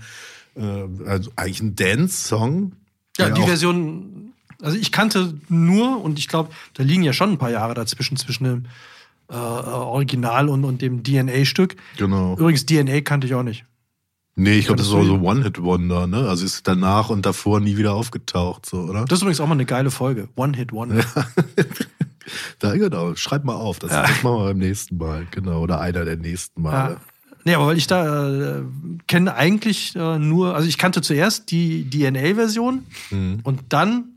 äh, 0.55 0.85
also 1.05 1.31
eigentlich 1.37 1.61
ein 1.61 1.75
Dance-Song. 1.75 2.73
Ja, 3.17 3.29
die 3.29 3.41
Version, 3.41 4.33
also 4.61 4.77
ich 4.77 4.91
kannte 4.91 5.39
nur, 5.47 6.03
und 6.03 6.19
ich 6.19 6.27
glaube, 6.27 6.49
da 6.73 6.83
liegen 6.83 7.03
ja 7.03 7.13
schon 7.13 7.31
ein 7.31 7.37
paar 7.37 7.51
Jahre 7.51 7.73
dazwischen, 7.73 8.17
zwischen 8.17 8.43
dem 8.43 8.65
äh, 9.29 9.33
Original 9.33 10.49
und, 10.49 10.63
und 10.65 10.81
dem 10.81 11.03
DNA-Stück. 11.03 11.75
Genau. 11.97 12.33
Übrigens, 12.37 12.65
DNA 12.65 13.01
kannte 13.01 13.27
ich 13.27 13.33
auch 13.35 13.43
nicht. 13.43 13.65
Nee, 14.35 14.53
ich 14.57 14.65
glaube, 14.67 14.77
das 14.77 14.87
ist 14.87 14.93
auch 14.93 15.03
so 15.03 15.19
One-Hit-Wonder, 15.19 16.07
ne? 16.07 16.29
Also 16.29 16.45
ist 16.45 16.65
danach 16.65 17.09
und 17.09 17.25
davor 17.25 17.59
nie 17.59 17.75
wieder 17.75 17.93
aufgetaucht, 17.93 18.65
so, 18.65 18.77
oder? 18.83 19.03
Das 19.05 19.17
ist 19.19 19.21
übrigens 19.23 19.41
auch 19.41 19.47
mal 19.47 19.53
eine 19.53 19.65
geile 19.65 19.91
Folge. 19.91 20.29
One-Hit-Wonder. 20.35 21.03
Da, 22.59 22.75
genau, 22.75 23.15
schreib 23.15 23.43
mal 23.43 23.55
auf, 23.55 23.79
das, 23.79 23.89
das 23.89 24.21
machen 24.23 24.37
wir 24.37 24.43
beim 24.49 24.57
nächsten 24.59 24.97
Mal, 24.97 25.25
genau, 25.31 25.61
oder 25.61 25.79
einer 25.81 26.05
der 26.05 26.15
nächsten 26.17 26.61
Male. 26.61 26.93
Ja. 26.93 27.01
Nee, 27.43 27.55
aber 27.55 27.67
weil 27.67 27.77
ich 27.77 27.87
da 27.87 28.57
äh, 28.57 28.61
kenne 29.07 29.33
eigentlich 29.33 29.95
äh, 29.95 30.19
nur, 30.19 30.53
also 30.55 30.67
ich 30.67 30.77
kannte 30.77 31.01
zuerst 31.01 31.49
die 31.49 31.89
DNA-Version 31.89 32.85
Mhm. 33.09 33.39
und 33.43 33.61
dann 33.69 34.09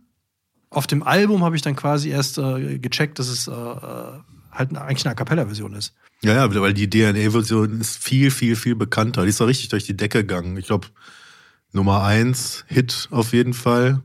auf 0.69 0.87
dem 0.87 1.02
Album 1.02 1.42
habe 1.42 1.57
ich 1.57 1.62
dann 1.62 1.75
quasi 1.76 2.11
erst 2.11 2.37
äh, 2.37 2.78
gecheckt, 2.78 3.19
dass 3.19 3.28
es 3.28 3.49
äh, 3.49 3.52
äh, 3.52 4.19
halt 4.53 4.77
eigentlich 4.77 5.05
eine 5.05 5.13
A 5.13 5.15
Cappella-Version 5.15 5.75
ist. 5.75 5.95
Ja, 6.23 6.35
ja, 6.35 6.55
weil 6.55 6.75
die 6.75 6.89
DNA-Version 6.89 7.81
ist 7.81 7.99
viel, 7.99 8.31
viel, 8.31 8.55
viel 8.55 8.77
bekannter. 8.77 9.23
Die 9.25 9.31
ist 9.31 9.41
doch 9.41 9.49
richtig 9.49 9.71
durch 9.71 9.85
die 9.85 9.97
Decke 9.97 10.19
gegangen. 10.19 10.57
Ich 10.57 10.67
glaube, 10.67 10.89
Nummer 11.73 12.05
eins 12.05 12.65
Hit 12.69 13.09
auf 13.11 13.33
jeden 13.33 13.55
Fall. 13.55 14.03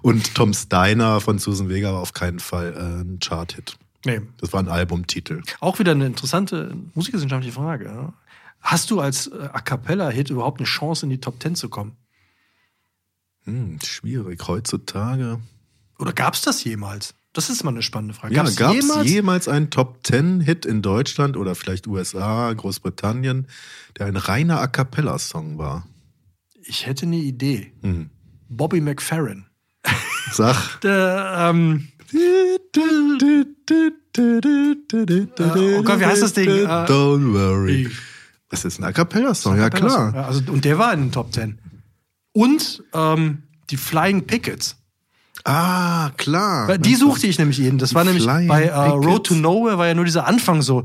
Und 0.00 0.34
Tom 0.34 0.54
Steiner 0.54 1.20
von 1.20 1.38
Susan 1.38 1.68
Vega 1.68 1.92
war 1.92 2.00
auf 2.00 2.12
keinen 2.12 2.38
Fall 2.38 2.72
äh, 2.74 3.02
ein 3.02 3.18
Chart-Hit. 3.18 3.76
Nee. 4.04 4.20
Das 4.38 4.52
war 4.52 4.60
ein 4.60 4.68
Albumtitel. 4.68 5.42
Auch 5.60 5.78
wieder 5.80 5.92
eine 5.92 6.06
interessante 6.06 6.74
musikwissenschaftliche 6.94 7.54
Frage. 7.54 7.86
Ja? 7.86 8.12
Hast 8.60 8.90
du 8.90 9.00
als 9.00 9.26
äh, 9.26 9.48
A 9.52 9.60
Cappella-Hit 9.60 10.30
überhaupt 10.30 10.60
eine 10.60 10.66
Chance, 10.66 11.04
in 11.04 11.10
die 11.10 11.20
Top 11.20 11.40
Ten 11.40 11.56
zu 11.56 11.68
kommen? 11.68 11.96
Hm, 13.44 13.78
schwierig. 13.84 14.46
Heutzutage. 14.46 15.40
Oder 15.98 16.12
gab 16.12 16.34
es 16.34 16.42
das 16.42 16.62
jemals? 16.62 17.14
Das 17.32 17.50
ist 17.50 17.62
mal 17.62 17.70
eine 17.70 17.82
spannende 17.82 18.14
Frage. 18.14 18.34
Ja, 18.34 18.42
gab 18.42 18.74
es 18.74 18.82
jemals? 18.82 19.10
jemals 19.10 19.48
einen 19.48 19.70
Top 19.70 20.02
Ten 20.02 20.40
Hit 20.40 20.64
in 20.64 20.82
Deutschland 20.82 21.36
oder 21.36 21.54
vielleicht 21.54 21.86
USA, 21.86 22.52
Großbritannien, 22.52 23.46
der 23.98 24.06
ein 24.06 24.16
reiner 24.16 24.60
A 24.60 24.66
Cappella-Song 24.66 25.58
war? 25.58 25.86
Ich 26.62 26.86
hätte 26.86 27.06
eine 27.06 27.16
Idee. 27.16 27.72
Hm. 27.82 28.10
Bobby 28.48 28.80
McFerrin. 28.80 29.46
Sag. 30.32 30.80
Der, 30.82 31.50
ähm, 31.50 31.88
oh 32.14 32.58
Gott, 35.82 36.00
wie 36.00 36.06
heißt 36.06 36.22
das 36.22 36.32
Ding? 36.32 36.48
Äh, 36.48 36.64
Don't 36.64 37.32
worry. 37.32 37.90
Das 38.48 38.64
ist 38.64 38.78
ein 38.78 38.84
A 38.84 38.92
Cappella-Song, 38.92 39.58
ja 39.58 39.68
klar. 39.68 40.14
Also, 40.14 40.50
und 40.50 40.64
der 40.64 40.78
war 40.78 40.94
in 40.94 41.00
den 41.00 41.12
Top 41.12 41.32
Ten. 41.32 41.58
Und 42.32 42.82
ähm, 42.94 43.42
die 43.70 43.76
Flying 43.76 44.26
Pickets. 44.26 44.77
Ah, 45.44 46.10
klar. 46.16 46.78
Die 46.78 46.94
suchte 46.94 47.26
ich 47.26 47.38
nämlich 47.38 47.60
eben. 47.60 47.78
Das 47.78 47.94
war 47.94 48.04
nämlich 48.04 48.24
Flying 48.24 48.48
bei 48.48 48.64
äh, 48.64 48.74
Road 48.74 49.26
to 49.26 49.34
Nowhere 49.34 49.78
war 49.78 49.86
ja 49.86 49.94
nur 49.94 50.04
dieser 50.04 50.26
Anfang 50.26 50.62
so 50.62 50.84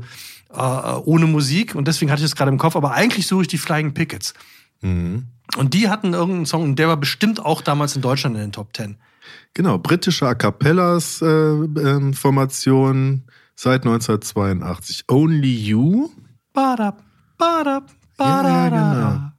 äh, 0.52 0.58
ohne 0.58 1.26
Musik 1.26 1.74
und 1.74 1.88
deswegen 1.88 2.10
hatte 2.10 2.20
ich 2.20 2.26
es 2.26 2.36
gerade 2.36 2.50
im 2.50 2.58
Kopf. 2.58 2.76
Aber 2.76 2.92
eigentlich 2.92 3.26
suche 3.26 3.42
ich 3.42 3.48
die 3.48 3.58
Flying 3.58 3.94
Pickets. 3.94 4.34
Mhm. 4.80 5.24
Und 5.56 5.74
die 5.74 5.88
hatten 5.88 6.14
irgendeinen 6.14 6.46
Song 6.46 6.62
und 6.62 6.78
der 6.78 6.88
war 6.88 6.96
bestimmt 6.96 7.44
auch 7.44 7.60
damals 7.60 7.96
in 7.96 8.02
Deutschland 8.02 8.36
in 8.36 8.42
den 8.42 8.52
Top 8.52 8.72
Ten. 8.72 8.96
Genau, 9.52 9.78
britische 9.78 10.26
A 10.26 10.34
Cappellas 10.34 11.22
äh, 11.22 11.26
ähm, 11.26 12.14
Formation 12.14 13.24
seit 13.54 13.84
1982. 13.84 15.04
Only 15.08 15.54
You. 15.54 16.10
Badab, 16.52 17.02
badab, 17.38 17.90
Ja, 18.18 18.48
ja, 18.48 18.68
genau. 18.68 19.33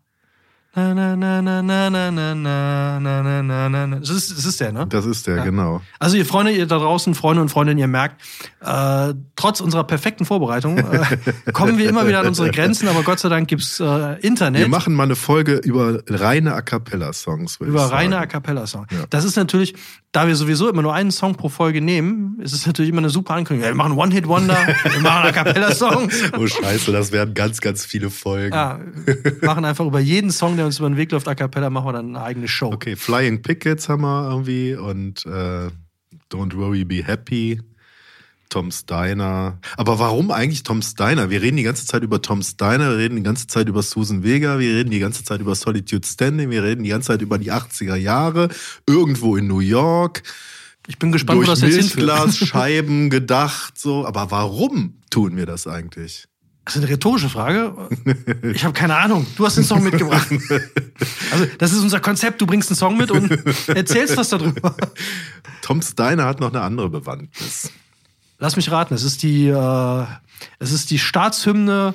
Na, 0.77 0.93
na, 0.93 1.15
na, 1.15 1.41
na, 1.41 1.61
na, 1.61 1.89
na, 1.89 2.11
na, 2.11 2.35
na, 2.35 2.99
na, 2.99 3.21
na, 3.23 3.69
na, 3.69 3.87
na. 3.87 3.95
Das 3.99 4.09
ist, 4.09 4.37
das 4.37 4.43
ist 4.43 4.59
der, 4.59 4.73
ne? 4.73 4.85
Das 4.89 5.05
ist 5.05 5.25
der, 5.25 5.37
genau. 5.37 5.81
Also 5.99 6.17
ihr 6.17 6.25
Freunde, 6.25 6.51
ihr 6.51 6.65
da 6.65 6.77
draußen, 6.79 7.15
Freunde 7.15 7.41
und 7.41 7.47
Freundinnen, 7.47 7.79
ihr 7.79 7.87
merkt, 7.87 8.21
äh, 8.59 9.13
trotz 9.37 9.61
unserer 9.61 9.85
perfekten 9.85 10.25
Vorbereitung 10.25 10.77
äh, 10.77 11.15
kommen 11.53 11.77
wir 11.77 11.87
immer 11.87 12.05
wieder 12.07 12.19
an 12.19 12.27
unsere 12.27 12.51
Grenzen, 12.51 12.89
aber 12.89 13.03
Gott 13.03 13.19
sei 13.19 13.29
Dank 13.29 13.47
gibt's 13.47 13.79
äh, 13.79 14.19
Internet. 14.19 14.61
Wir 14.61 14.67
machen 14.67 14.93
mal 14.93 15.03
eine 15.03 15.15
Folge 15.15 15.55
über 15.55 16.01
reine 16.09 16.53
A 16.55 16.61
Cappella-Songs. 16.61 17.57
über 17.61 17.85
reine 17.85 18.17
A 18.17 18.25
Cappella-Song. 18.25 18.85
Ja. 18.91 19.05
Das 19.09 19.23
ist 19.23 19.37
natürlich, 19.37 19.75
da 20.11 20.27
wir 20.27 20.35
sowieso 20.35 20.67
immer 20.67 20.81
nur 20.81 20.93
einen 20.93 21.11
Song 21.11 21.35
pro 21.35 21.47
Folge 21.47 21.79
nehmen, 21.79 22.37
ist 22.41 22.53
es 22.53 22.65
natürlich 22.65 22.91
immer 22.91 22.99
eine 22.99 23.09
super 23.09 23.35
Ankündigung. 23.35 23.69
Ja, 23.69 23.73
wir 23.73 23.77
machen 23.77 23.97
One-Hit-Wonder, 23.97 24.57
wir 24.83 24.99
machen 24.99 25.29
A 25.29 25.31
Cappella-Song. 25.31 26.09
Oh 26.37 26.47
Scheiße, 26.47 26.91
das 26.91 27.13
werden 27.13 27.33
ganz, 27.33 27.61
ganz 27.61 27.85
viele 27.85 28.09
Folgen. 28.09 28.53
Ja, 28.53 28.81
wir 29.05 29.37
machen 29.47 29.63
einfach 29.63 29.85
über 29.85 30.01
jeden 30.01 30.31
Song, 30.31 30.57
der 30.57 30.64
uns 30.65 30.79
über 30.79 30.89
den 30.89 30.97
Weg 30.97 31.11
läuft, 31.11 31.27
A 31.27 31.35
Cappella, 31.35 31.69
machen 31.69 31.87
wir 31.87 31.93
dann 31.93 32.15
eine 32.15 32.25
eigene 32.25 32.47
Show. 32.47 32.71
Okay, 32.71 32.95
Flying 32.95 33.41
Pickets 33.41 33.89
haben 33.89 34.01
wir 34.01 34.29
irgendwie 34.29 34.75
und 34.75 35.25
äh, 35.25 35.69
Don't 36.31 36.55
Worry, 36.55 36.83
Be 36.85 37.03
Happy. 37.05 37.61
Tom 38.49 38.71
Steiner. 38.71 39.59
Aber 39.75 39.97
warum 39.99 40.31
eigentlich 40.31 40.63
Tom 40.63 40.81
Steiner? 40.81 41.29
Wir 41.29 41.41
reden 41.41 41.57
die 41.57 41.63
ganze 41.63 41.85
Zeit 41.87 42.03
über 42.03 42.21
Tom 42.21 42.41
Steiner, 42.43 42.91
wir 42.91 42.97
reden 42.97 43.15
die 43.15 43.23
ganze 43.23 43.47
Zeit 43.47 43.67
über 43.67 43.81
Susan 43.81 44.23
Vega, 44.23 44.59
wir 44.59 44.75
reden 44.75 44.91
die 44.91 44.99
ganze 44.99 45.23
Zeit 45.23 45.41
über 45.41 45.55
Solitude 45.55 46.07
Standing, 46.07 46.51
wir 46.51 46.63
reden 46.63 46.83
die 46.83 46.89
ganze 46.89 47.07
Zeit 47.07 47.21
über 47.21 47.37
die 47.37 47.51
80er 47.51 47.95
Jahre, 47.95 48.49
irgendwo 48.87 49.35
in 49.35 49.47
New 49.47 49.59
York, 49.59 50.23
Ich 50.87 50.99
bin 50.99 51.11
gespannt, 51.11 51.39
wo 51.39 51.43
durch 51.43 51.59
das 51.59 51.69
jetzt. 51.69 51.95
Milchglasscheiben 51.95 53.09
gedacht, 53.09 53.77
so. 53.79 54.05
Aber 54.05 54.29
warum 54.31 55.01
tun 55.09 55.35
wir 55.37 55.45
das 55.45 55.67
eigentlich? 55.67 56.27
Das 56.65 56.75
ist 56.75 56.81
eine 56.81 56.91
rhetorische 56.91 57.29
Frage. 57.29 57.75
Ich 58.53 58.63
habe 58.63 58.73
keine 58.73 58.95
Ahnung. 58.97 59.27
Du 59.35 59.45
hast 59.45 59.55
den 59.55 59.63
Song 59.63 59.83
mitgebracht. 59.83 60.27
Also, 61.31 61.45
das 61.57 61.73
ist 61.73 61.81
unser 61.81 61.99
Konzept. 61.99 62.39
Du 62.39 62.45
bringst 62.45 62.69
einen 62.69 62.77
Song 62.77 62.97
mit 62.97 63.11
und 63.11 63.29
erzählst 63.67 64.15
was 64.15 64.29
darüber. 64.29 64.75
Tom 65.61 65.81
Steiner 65.81 66.25
hat 66.25 66.39
noch 66.39 66.49
eine 66.49 66.61
andere 66.61 66.89
Bewandtnis. 66.89 67.71
Lass 68.39 68.55
mich 68.55 68.71
raten. 68.71 68.93
Es 68.93 69.03
ist 69.03 69.21
die, 69.23 69.47
äh, 69.47 70.05
es 70.59 70.71
ist 70.71 70.91
die 70.91 70.99
Staatshymne 70.99 71.93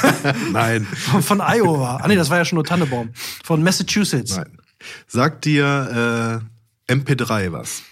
Nein, 0.52 0.86
von, 0.86 1.22
von 1.22 1.40
Iowa. 1.40 1.96
Ah, 1.96 2.08
nee, 2.08 2.16
das 2.16 2.30
war 2.30 2.38
ja 2.38 2.44
schon 2.44 2.56
nur 2.56 2.64
Tannebaum. 2.64 3.10
Von 3.44 3.62
Massachusetts. 3.62 4.36
nein. 4.36 4.58
Sagt 5.06 5.44
dir 5.44 6.42
äh, 6.88 6.92
MP3 6.92 7.52
was? 7.52 7.82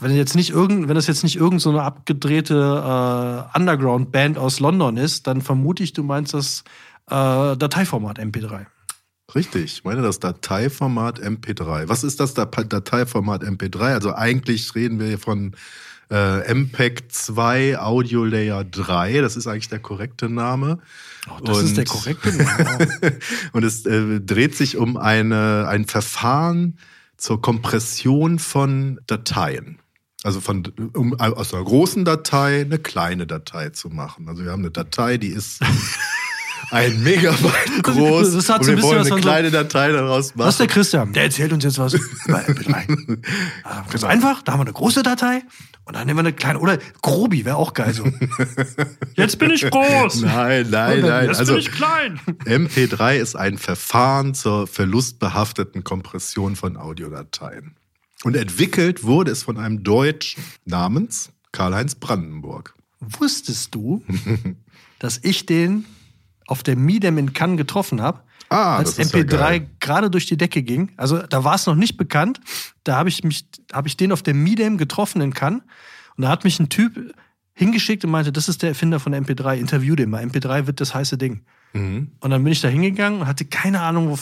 Wenn 0.00 0.14
jetzt 0.14 0.34
nicht 0.36 0.50
irgend, 0.50 0.88
wenn 0.88 0.94
das 0.94 1.06
jetzt 1.06 1.22
nicht 1.22 1.36
irgend 1.36 1.60
so 1.62 1.70
eine 1.70 1.82
abgedrehte 1.82 2.54
äh, 2.54 3.58
Underground-Band 3.58 4.36
aus 4.36 4.60
London 4.60 4.98
ist, 4.98 5.26
dann 5.26 5.40
vermute 5.40 5.82
ich, 5.82 5.94
du 5.94 6.02
meinst 6.02 6.34
das 6.34 6.64
äh, 7.08 7.56
Dateiformat 7.56 8.18
MP3. 8.18 8.66
Richtig, 9.34 9.64
ich 9.64 9.84
meine 9.84 10.02
das 10.02 10.18
Dateiformat 10.20 11.20
MP3. 11.20 11.88
Was 11.88 12.04
ist 12.04 12.20
das 12.20 12.34
Dat- 12.34 12.72
Dateiformat 12.72 13.42
MP3? 13.42 13.94
Also 13.94 14.14
eigentlich 14.14 14.74
reden 14.74 14.98
wir 14.98 15.06
hier 15.06 15.18
von 15.18 15.56
äh, 16.10 16.52
MPEG 16.52 17.04
2 17.10 17.78
Audio 17.78 18.24
Layer 18.24 18.64
3. 18.64 19.20
Das 19.20 19.36
ist 19.36 19.46
eigentlich 19.46 19.68
der 19.68 19.78
korrekte 19.78 20.28
Name. 20.28 20.80
Oh, 21.30 21.42
das 21.42 21.62
ist 21.62 21.76
der 21.76 21.84
korrekte 21.84 22.32
Name. 22.32 22.88
Und 23.52 23.62
es 23.64 23.86
äh, 23.86 24.20
dreht 24.20 24.56
sich 24.56 24.76
um 24.76 24.96
eine, 24.96 25.66
ein 25.68 25.86
Verfahren 25.86 26.76
zur 27.20 27.40
Kompression 27.40 28.38
von 28.38 29.00
Dateien. 29.06 29.78
Also 30.22 30.40
von, 30.40 30.64
um 30.94 31.18
aus 31.18 31.54
einer 31.54 31.64
großen 31.64 32.04
Datei 32.04 32.62
eine 32.62 32.78
kleine 32.78 33.26
Datei 33.26 33.70
zu 33.70 33.88
machen. 33.88 34.28
Also 34.28 34.44
wir 34.44 34.52
haben 34.52 34.60
eine 34.60 34.70
Datei, 34.70 35.16
die 35.16 35.28
ist 35.28 35.60
ein 36.70 37.02
Megabyte 37.02 37.82
groß. 37.82 38.32
Das 38.34 38.48
hat 38.48 38.64
so 38.64 38.70
ein 38.70 38.76
wir 38.76 38.82
bisschen 38.82 38.90
wollen 38.90 39.00
was 39.00 39.06
eine 39.06 39.08
von 39.14 39.18
so- 39.22 39.28
kleine 39.28 39.50
Datei 39.50 39.92
daraus 39.92 40.34
machen. 40.34 40.46
Was 40.46 40.54
ist 40.54 40.60
der 40.60 40.66
Christian? 40.68 41.12
Der 41.12 41.24
erzählt 41.24 41.52
uns 41.52 41.64
jetzt 41.64 41.78
was 41.78 41.94
über 41.94 42.38
MP3. 42.46 43.18
Ah, 43.64 43.82
Ganz 43.90 44.04
einfach, 44.04 44.42
da 44.42 44.52
haben 44.52 44.60
wir 44.60 44.64
eine 44.64 44.72
große 44.72 45.02
Datei 45.02 45.42
und 45.84 45.94
dann 45.96 46.06
nehmen 46.06 46.18
wir 46.18 46.20
eine 46.20 46.32
kleine, 46.32 46.58
oder 46.60 46.78
Grobi 47.02 47.44
wäre 47.44 47.56
auch 47.56 47.74
geil 47.74 47.92
so. 47.94 48.04
Jetzt 49.16 49.38
bin 49.38 49.50
ich 49.50 49.68
groß. 49.68 50.22
Nein, 50.22 50.68
nein, 50.70 51.00
nein. 51.00 51.26
Jetzt 51.26 51.38
Also 51.40 51.52
bin 51.54 51.60
ich 51.60 51.72
klein. 51.72 52.20
MP3 52.44 53.16
ist 53.16 53.36
ein 53.36 53.58
Verfahren 53.58 54.34
zur 54.34 54.66
verlustbehafteten 54.66 55.82
Kompression 55.84 56.56
von 56.56 56.76
Audiodateien. 56.76 57.76
Und 58.22 58.36
entwickelt 58.36 59.02
wurde 59.04 59.30
es 59.30 59.42
von 59.42 59.56
einem 59.58 59.82
Deutschen 59.82 60.42
namens 60.64 61.30
Karl-Heinz 61.52 61.94
Brandenburg. 61.96 62.74
Wusstest 63.00 63.74
du, 63.74 64.04
dass 64.98 65.18
ich 65.22 65.46
den 65.46 65.84
auf 66.50 66.62
der 66.62 66.76
Midem 66.76 67.16
in 67.18 67.32
Cannes 67.32 67.56
getroffen 67.56 68.02
habe? 68.02 68.20
Ah, 68.48 68.78
als 68.78 68.96
das 68.96 69.06
ist 69.06 69.14
ja 69.14 69.20
MP3 69.20 69.38
geil. 69.38 69.70
gerade 69.78 70.10
durch 70.10 70.26
die 70.26 70.36
Decke 70.36 70.62
ging. 70.62 70.90
Also 70.96 71.18
da 71.18 71.44
war 71.44 71.54
es 71.54 71.66
noch 71.66 71.76
nicht 71.76 71.96
bekannt. 71.96 72.40
Da 72.82 72.96
habe 72.96 73.08
ich 73.08 73.22
mich, 73.22 73.46
habe 73.72 73.86
ich 73.86 73.96
den 73.96 74.10
auf 74.10 74.22
der 74.22 74.34
Midem 74.34 74.76
getroffen 74.76 75.20
in 75.22 75.32
Cannes. 75.32 75.62
Und 76.16 76.22
da 76.22 76.28
hat 76.28 76.42
mich 76.42 76.58
ein 76.58 76.68
Typ 76.68 77.14
hingeschickt 77.54 78.04
und 78.04 78.10
meinte, 78.10 78.32
das 78.32 78.48
ist 78.48 78.62
der 78.62 78.70
Erfinder 78.70 78.98
von 78.98 79.14
MP3. 79.14 79.56
Interview 79.56 79.94
den 79.94 80.10
mal. 80.10 80.24
MP3 80.24 80.66
wird 80.66 80.80
das 80.80 80.94
heiße 80.94 81.16
Ding. 81.16 81.42
Mhm. 81.72 82.10
Und 82.18 82.30
dann 82.30 82.42
bin 82.42 82.52
ich 82.52 82.60
da 82.60 82.68
hingegangen 82.68 83.20
und 83.20 83.26
hatte 83.28 83.44
keine 83.44 83.80
Ahnung, 83.80 84.10
wo, 84.10 84.18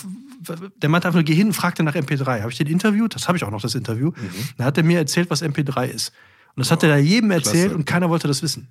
der 0.77 0.91
meinte 0.91 1.09
einfach, 1.09 1.17
nur, 1.17 1.25
geh 1.25 1.35
hin 1.35 1.47
und 1.47 1.55
fragte 1.55 1.83
nach 1.83 1.95
MP3. 1.95 2.41
Habe 2.41 2.53
ich 2.53 2.59
den 2.59 2.67
interviewt? 2.67 3.15
Das 3.15 3.29
habe 3.29 3.39
ich 3.39 3.45
auch 3.45 3.51
noch, 3.51 3.63
das 3.63 3.75
Interview. 3.75 4.13
Dann 4.59 4.67
hat 4.67 4.77
er 4.77 4.85
mir 4.85 4.99
erzählt, 4.99 5.31
was 5.31 5.43
MP3 5.43 5.87
ist. 5.87 6.13
Und 6.55 6.61
das 6.61 6.71
hat 6.71 6.83
er 6.83 6.91
da 6.91 6.97
jedem 6.97 7.31
erzählt 7.31 7.69
klasse. 7.69 7.77
und 7.77 7.87
keiner 7.87 8.11
wollte 8.11 8.29
das 8.29 8.43
wissen. 8.43 8.69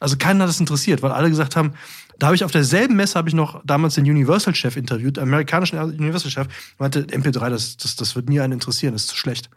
Also 0.00 0.16
keiner 0.16 0.44
hat 0.44 0.48
das 0.50 0.60
interessiert, 0.60 1.02
weil 1.02 1.12
alle 1.12 1.30
gesagt 1.30 1.56
haben, 1.56 1.72
da 2.18 2.26
habe 2.26 2.36
ich 2.36 2.44
auf 2.44 2.50
derselben 2.50 2.96
Messe 2.96 3.14
habe 3.14 3.28
ich 3.28 3.34
noch 3.34 3.62
damals 3.64 3.94
den 3.94 4.04
Universal-Chef 4.04 4.76
interviewt, 4.76 5.16
den 5.16 5.24
amerikanischen 5.24 5.78
Universal-Chef, 5.78 6.48
meinte, 6.78 7.02
MP3, 7.02 7.50
das, 7.50 7.76
das, 7.76 7.96
das 7.96 8.16
wird 8.16 8.28
nie 8.28 8.40
einen 8.40 8.54
interessieren, 8.54 8.92
das 8.92 9.02
ist 9.02 9.08
zu 9.08 9.16
schlecht. 9.16 9.50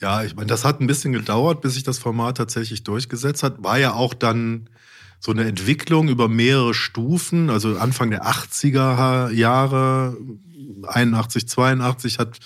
Ja, 0.00 0.22
ich 0.24 0.34
meine, 0.34 0.46
das 0.46 0.64
hat 0.64 0.80
ein 0.80 0.86
bisschen 0.86 1.12
gedauert, 1.12 1.60
bis 1.60 1.74
sich 1.74 1.82
das 1.82 1.98
Format 1.98 2.36
tatsächlich 2.36 2.82
durchgesetzt 2.84 3.42
hat. 3.42 3.62
War 3.62 3.78
ja 3.78 3.92
auch 3.92 4.14
dann 4.14 4.68
so 5.20 5.30
eine 5.30 5.44
Entwicklung 5.44 6.08
über 6.08 6.28
mehrere 6.28 6.74
Stufen. 6.74 7.48
Also 7.48 7.78
Anfang 7.78 8.10
der 8.10 8.24
80er 8.26 9.30
Jahre, 9.30 10.16
81, 10.86 11.48
82 11.48 12.18
hat 12.18 12.38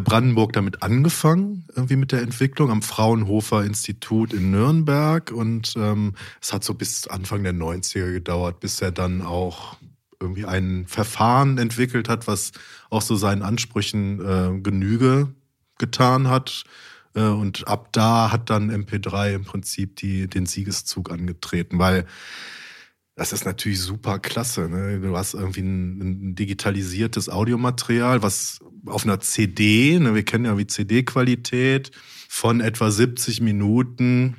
Brandenburg 0.00 0.52
damit 0.52 0.82
angefangen, 0.82 1.66
irgendwie 1.74 1.96
mit 1.96 2.12
der 2.12 2.22
Entwicklung 2.22 2.70
am 2.70 2.82
Fraunhofer 2.82 3.64
Institut 3.64 4.32
in 4.32 4.50
Nürnberg. 4.50 5.30
Und 5.30 5.74
ähm, 5.76 6.14
es 6.40 6.52
hat 6.52 6.64
so 6.64 6.74
bis 6.74 7.06
Anfang 7.06 7.42
der 7.42 7.54
90er 7.54 8.12
gedauert, 8.12 8.60
bis 8.60 8.80
er 8.80 8.92
dann 8.92 9.22
auch 9.22 9.76
irgendwie 10.20 10.46
ein 10.46 10.86
Verfahren 10.86 11.58
entwickelt 11.58 12.08
hat, 12.08 12.26
was 12.26 12.52
auch 12.88 13.02
so 13.02 13.16
seinen 13.16 13.42
Ansprüchen 13.42 14.20
äh, 14.20 14.60
Genüge 14.60 15.34
getan 15.78 16.28
hat. 16.28 16.64
Äh, 17.14 17.22
Und 17.22 17.68
ab 17.68 17.88
da 17.92 18.30
hat 18.32 18.50
dann 18.50 18.70
MP3 18.70 19.34
im 19.34 19.44
Prinzip 19.44 19.96
die, 19.96 20.28
den 20.28 20.46
Siegeszug 20.46 21.10
angetreten, 21.10 21.78
weil 21.78 22.06
das 23.16 23.32
ist 23.32 23.44
natürlich 23.44 23.80
super 23.80 24.18
klasse. 24.18 24.68
Ne? 24.68 25.00
Du 25.00 25.16
hast 25.16 25.34
irgendwie 25.34 25.60
ein, 25.60 26.00
ein 26.00 26.34
digitalisiertes 26.34 27.28
Audiomaterial, 27.28 28.22
was 28.22 28.60
auf 28.86 29.04
einer 29.04 29.20
CD, 29.20 29.98
ne, 29.98 30.14
wir 30.14 30.24
kennen 30.24 30.44
ja 30.44 30.58
wie 30.58 30.66
CD-Qualität, 30.66 31.90
von 32.28 32.60
etwa 32.60 32.90
70 32.90 33.40
Minuten 33.40 34.36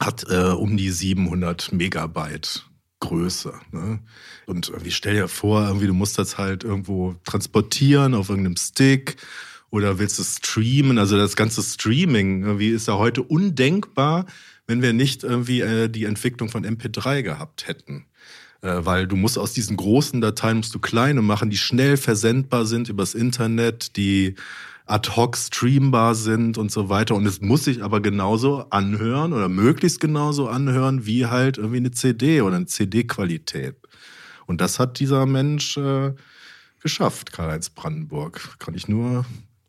hat 0.00 0.26
äh, 0.28 0.50
um 0.50 0.76
die 0.76 0.90
700 0.90 1.72
Megabyte 1.72 2.66
Größe. 3.00 3.54
Ne? 3.72 4.00
Und 4.46 4.68
irgendwie 4.68 4.90
stell 4.90 5.14
dir 5.14 5.28
vor, 5.28 5.66
irgendwie 5.66 5.86
du 5.86 5.94
musst 5.94 6.18
das 6.18 6.38
halt 6.38 6.64
irgendwo 6.64 7.14
transportieren 7.24 8.14
auf 8.14 8.28
irgendeinem 8.28 8.56
Stick 8.56 9.16
oder 9.76 9.98
willst 9.98 10.18
du 10.18 10.24
streamen? 10.24 10.98
Also 10.98 11.16
das 11.16 11.36
ganze 11.36 11.62
Streaming 11.62 12.42
irgendwie 12.44 12.70
ist 12.70 12.88
ja 12.88 12.96
heute 12.96 13.22
undenkbar, 13.22 14.26
wenn 14.66 14.82
wir 14.82 14.92
nicht 14.92 15.22
irgendwie 15.22 15.60
äh, 15.60 15.88
die 15.88 16.04
Entwicklung 16.04 16.48
von 16.48 16.64
MP3 16.64 17.22
gehabt 17.22 17.68
hätten. 17.68 18.06
Äh, 18.62 18.84
weil 18.86 19.06
du 19.06 19.16
musst 19.16 19.38
aus 19.38 19.52
diesen 19.52 19.76
großen 19.76 20.20
Dateien 20.20 20.56
musst 20.56 20.74
du 20.74 20.78
kleine 20.78 21.20
machen, 21.20 21.50
die 21.50 21.58
schnell 21.58 21.96
versendbar 21.98 22.64
sind 22.64 22.88
übers 22.88 23.14
Internet, 23.14 23.96
die 23.96 24.34
ad 24.86 25.10
hoc 25.14 25.36
streambar 25.36 26.14
sind 26.14 26.56
und 26.56 26.72
so 26.72 26.88
weiter. 26.88 27.14
Und 27.14 27.26
es 27.26 27.42
muss 27.42 27.64
sich 27.64 27.82
aber 27.82 28.00
genauso 28.00 28.70
anhören 28.70 29.32
oder 29.32 29.48
möglichst 29.48 30.00
genauso 30.00 30.48
anhören 30.48 31.04
wie 31.04 31.26
halt 31.26 31.58
irgendwie 31.58 31.78
eine 31.78 31.90
CD 31.90 32.40
oder 32.40 32.56
eine 32.56 32.66
CD-Qualität. 32.66 33.76
Und 34.46 34.60
das 34.60 34.78
hat 34.78 35.00
dieser 35.00 35.26
Mensch 35.26 35.76
äh, 35.76 36.14
geschafft, 36.80 37.32
Karl-Heinz 37.32 37.70
Brandenburg. 37.70 38.58
Kann 38.58 38.74
ich 38.74 38.88
nur 38.88 39.26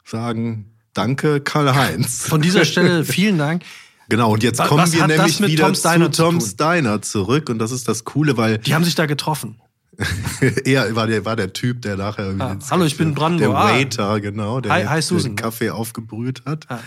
sagen, 0.09 0.71
danke 0.93 1.41
Karl-Heinz. 1.41 2.23
Von 2.27 2.41
dieser 2.41 2.65
Stelle 2.65 3.05
vielen 3.05 3.37
Dank. 3.37 3.63
Genau, 4.09 4.31
und 4.33 4.41
jetzt 4.41 4.63
kommen 4.63 4.81
was 4.81 4.93
wir 4.93 5.05
nämlich 5.05 5.39
mit 5.41 5.49
wieder 5.51 5.65
Tom 5.65 5.75
Steiner 5.75 6.11
zu 6.11 6.23
Tom 6.23 6.39
zu 6.39 6.47
tun? 6.47 6.53
Steiner 6.53 7.01
zurück. 7.01 7.49
Und 7.49 7.59
das 7.59 7.71
ist 7.71 7.87
das 7.89 8.05
Coole, 8.05 8.37
weil 8.37 8.57
Die 8.59 8.73
haben 8.73 8.85
sich 8.85 8.95
da 8.95 9.05
getroffen. 9.05 9.59
er 10.63 10.95
war 10.95 11.07
der, 11.07 11.25
war 11.25 11.35
der 11.35 11.53
Typ, 11.53 11.81
der 11.81 11.97
nachher 11.97 12.25
irgendwie 12.25 12.45
Ah, 12.45 12.57
hallo, 12.69 12.85
ich 12.85 12.97
bin 12.97 13.13
Brandenburg. 13.15 13.51
Der 13.51 13.59
Ah. 13.59 13.73
Waiter, 13.73 14.19
genau, 14.21 14.61
der 14.61 14.71
Hi- 14.71 14.85
hi, 14.85 15.01
den. 15.01 15.35
Kaffee 15.35 15.71
aufgebrüht 15.71 16.43
hat. 16.45 16.65
Ah. 16.69 16.79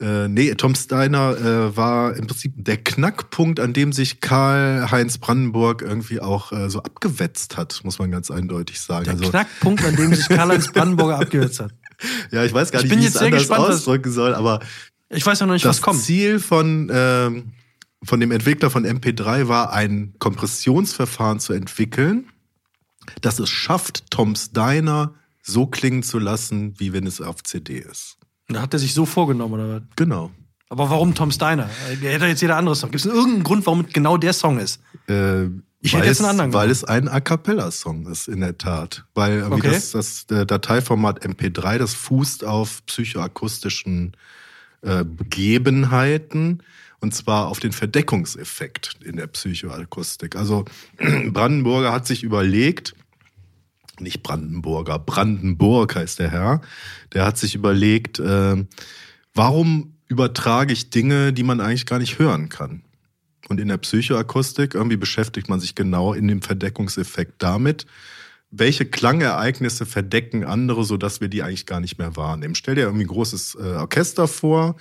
Äh, 0.00 0.28
nee, 0.28 0.54
Tom 0.54 0.74
Steiner 0.74 1.36
äh, 1.36 1.76
war 1.76 2.16
im 2.16 2.26
Prinzip 2.26 2.52
der 2.56 2.76
Knackpunkt, 2.78 3.60
an 3.60 3.72
dem 3.72 3.92
sich 3.92 4.20
Karl-Heinz 4.20 5.18
Brandenburg 5.18 5.82
irgendwie 5.82 6.20
auch 6.20 6.52
äh, 6.52 6.70
so 6.70 6.82
abgewetzt 6.82 7.56
hat, 7.56 7.80
muss 7.82 7.98
man 7.98 8.10
ganz 8.10 8.30
eindeutig 8.30 8.80
sagen. 8.80 9.04
Der 9.04 9.14
also, 9.14 9.28
Knackpunkt, 9.30 9.84
an 9.84 9.96
dem 9.96 10.14
sich 10.14 10.28
Karl-Heinz 10.28 10.68
Brandenburger 10.72 11.18
abgewetzt 11.18 11.60
hat. 11.60 11.72
ja, 12.30 12.44
ich 12.44 12.52
weiß 12.52 12.70
gar 12.70 12.82
Ich 12.82 12.90
nicht, 12.90 12.98
wie 12.98 13.02
ich 13.02 13.08
es 13.08 13.16
anders 13.16 13.40
gespannt, 13.40 13.66
ausdrücken 13.66 14.12
soll, 14.12 14.34
aber 14.34 14.60
Ich 15.10 15.24
weiß 15.24 15.40
ja 15.40 15.46
noch 15.46 15.54
nicht, 15.54 15.64
das 15.64 15.78
was 15.78 15.82
kommt. 15.82 16.00
Ziel 16.00 16.38
von, 16.40 16.90
ähm, 16.92 17.52
von 18.02 18.20
dem 18.20 18.30
Entwickler 18.30 18.70
von 18.70 18.86
MP3 18.86 19.48
war, 19.48 19.72
ein 19.72 20.14
Kompressionsverfahren 20.18 21.40
zu 21.40 21.52
entwickeln, 21.52 22.28
das 23.20 23.38
es 23.38 23.50
schafft, 23.50 24.10
Tom 24.10 24.36
Steiner 24.36 25.14
so 25.42 25.66
klingen 25.66 26.02
zu 26.02 26.18
lassen, 26.18 26.78
wie 26.78 26.92
wenn 26.92 27.06
es 27.06 27.20
auf 27.20 27.42
CD 27.42 27.78
ist. 27.78 28.18
Da 28.48 28.62
hat 28.62 28.72
er 28.74 28.78
sich 28.78 28.94
so 28.94 29.06
vorgenommen, 29.06 29.54
oder 29.54 29.68
was? 29.76 29.82
Genau. 29.96 30.30
Aber 30.70 30.90
warum 30.90 31.14
Tom 31.14 31.30
Steiner? 31.30 31.70
Er 32.02 32.12
hätte 32.12 32.26
jetzt 32.26 32.42
jeder 32.42 32.56
andere 32.56 32.76
Song. 32.76 32.90
Gibt 32.90 33.04
es 33.04 33.10
irgendeinen 33.10 33.42
Grund, 33.42 33.64
warum 33.66 33.86
genau 33.86 34.18
der 34.18 34.34
Song 34.34 34.58
ist? 34.58 34.80
Äh, 35.06 35.46
Ich 35.80 35.92
weil 35.92 36.00
hätte 36.00 36.08
jetzt 36.08 36.18
es, 36.18 36.24
einen 36.24 36.30
anderen 36.40 36.52
Weil 36.52 36.68
genommen. 36.68 36.72
es 36.72 36.84
ein 36.84 37.08
A 37.08 37.20
Cappella-Song 37.20 38.06
ist, 38.06 38.28
in 38.28 38.40
der 38.40 38.58
Tat. 38.58 39.04
Weil 39.14 39.44
Okay. 39.44 39.70
das, 39.70 39.92
das 39.92 40.26
Dateiformat 40.26 41.24
MP3, 41.24 41.78
das 41.78 41.94
fußt 41.94 42.44
auf 42.44 42.84
psychoakustischen 42.86 44.16
äh, 44.82 45.04
Begebenheiten 45.04 46.62
und 47.00 47.14
zwar 47.14 47.46
auf 47.46 47.60
den 47.60 47.72
Verdeckungseffekt 47.72 48.96
in 49.04 49.16
der 49.16 49.28
Psychoakustik. 49.28 50.34
Also 50.34 50.64
Brandenburger 51.28 51.92
hat 51.92 52.06
sich 52.06 52.24
überlegt, 52.24 52.94
nicht 54.00 54.22
Brandenburger, 54.22 54.98
Brandenburg 54.98 55.94
heißt 55.94 56.18
der 56.18 56.30
Herr, 56.30 56.60
der 57.12 57.24
hat 57.24 57.38
sich 57.38 57.54
überlegt, 57.54 58.18
äh, 58.18 58.64
warum 59.34 59.94
übertrage 60.08 60.72
ich 60.72 60.90
Dinge, 60.90 61.32
die 61.32 61.42
man 61.44 61.60
eigentlich 61.60 61.86
gar 61.86 61.98
nicht 61.98 62.18
hören 62.18 62.48
kann? 62.48 62.82
Und 63.48 63.60
in 63.60 63.68
der 63.68 63.78
Psychoakustik 63.78 64.74
irgendwie 64.74 64.96
beschäftigt 64.96 65.48
man 65.48 65.60
sich 65.60 65.74
genau 65.74 66.12
in 66.12 66.28
dem 66.28 66.42
Verdeckungseffekt 66.42 67.42
damit, 67.42 67.86
welche 68.50 68.86
Klangereignisse 68.86 69.86
verdecken 69.86 70.44
andere, 70.44 70.84
sodass 70.84 71.20
wir 71.20 71.28
die 71.28 71.42
eigentlich 71.42 71.66
gar 71.66 71.80
nicht 71.80 71.98
mehr 71.98 72.16
wahrnehmen. 72.16 72.54
Stell 72.54 72.74
dir 72.74 72.82
irgendwie 72.82 73.04
ein 73.04 73.08
großes 73.08 73.56
äh, 73.60 73.74
Orchester 73.76 74.26
vor, 74.26 74.76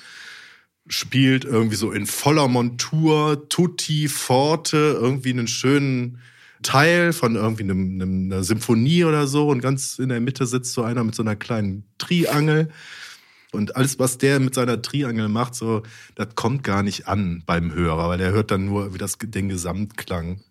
spielt 0.88 1.44
irgendwie 1.46 1.76
so 1.76 1.92
in 1.92 2.06
voller 2.06 2.48
Montur, 2.48 3.48
tutti, 3.50 4.08
forte, 4.08 4.98
irgendwie 5.00 5.32
einen 5.32 5.48
schönen 5.48 6.20
Teil 6.64 7.14
von 7.14 7.36
irgendwie 7.36 7.64
einem, 7.64 8.02
einem, 8.02 8.32
einer 8.32 8.44
Symphonie 8.44 9.04
oder 9.04 9.28
so 9.28 9.50
und 9.50 9.62
ganz 9.62 10.00
in 10.00 10.10
der 10.10 10.22
Mitte 10.22 10.46
sitzt 10.46 10.74
so 10.74 10.84
einer 10.84 11.04
mit 11.04 11.16
so 11.16 11.24
einer 11.24 11.36
kleinen 11.36 11.84
Triangel. 11.98 12.70
Und 13.52 13.76
alles, 13.76 13.98
was 13.98 14.18
der 14.18 14.40
mit 14.40 14.56
seiner 14.56 14.82
Triangel 14.82 15.30
macht, 15.30 15.56
so, 15.56 15.84
das 16.16 16.36
kommt 16.36 16.64
gar 16.64 16.84
nicht 16.84 17.08
an 17.08 17.44
beim 17.46 17.74
Hörer, 17.74 18.10
weil 18.10 18.18
der 18.18 18.32
hört 18.32 18.52
dann 18.52 18.66
nur 18.66 18.94
wie 18.94 18.98
das, 18.98 19.18
den 19.20 19.50
Gesamtklang. 19.50 20.42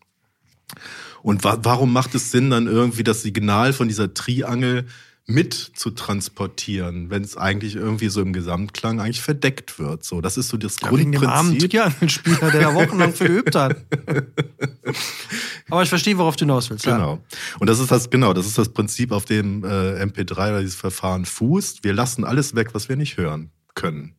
Und 1.23 1.45
wa 1.45 1.59
warum 1.63 1.93
macht 1.93 2.15
es 2.15 2.31
Sinn, 2.31 2.51
dann 2.51 2.67
irgendwie 2.67 3.05
das 3.05 3.23
Signal 3.23 3.73
von 3.73 3.89
dieser 3.89 4.15
Triangel 4.15 4.87
mit 5.27 5.55
zu 5.55 5.91
transportieren, 5.91 7.11
wenn 7.11 7.23
es 7.23 7.37
eigentlich 7.37 7.75
irgendwie 7.75 8.09
so 8.09 8.21
im 8.21 8.33
Gesamtklang 8.33 9.01
eigentlich 9.01 9.21
verdeckt 9.21 9.79
wird? 9.79 10.05
So, 10.05 10.21
das 10.21 10.37
ist 10.37 10.49
so 10.49 10.57
das 10.57 10.77
Ja, 10.81 10.97
wegen 10.97 11.12
dem 11.12 11.27
armen 11.27 11.59
Grundprinzip. 11.59 11.71
Triangelspieler, 11.71 12.51
der 12.53 12.61
da 12.61 12.75
wochenlang 12.75 13.12
für 13.12 13.27
geübt 13.27 13.55
hat. 13.55 13.85
Aber 15.69 15.83
ich 15.83 15.89
verstehe, 15.89 16.17
worauf 16.17 16.37
du 16.37 16.45
hinaus 16.45 16.71
willst. 16.71 16.87
Ja. 16.87 16.97
Genau. 16.97 17.19
Und 17.59 17.69
das 17.69 17.81
ist 17.81 17.91
das, 17.91 18.09
genau, 18.09 18.33
das 18.33 18.47
ist 18.47 18.57
das 18.57 18.69
Prinzip, 18.69 19.11
auf 19.11 19.25
dem 19.25 19.65
äh, 19.65 20.03
MP3 20.05 20.33
oder 20.33 20.61
dieses 20.61 20.77
Verfahren 20.77 21.25
fußt. 21.25 21.83
Wir 21.83 21.93
lassen 21.93 22.25
alles 22.25 22.55
weg, 22.55 22.69
was 22.73 22.89
wir 22.89 22.97
nicht 22.97 23.17
hören 23.17 23.51
können. 23.75 24.15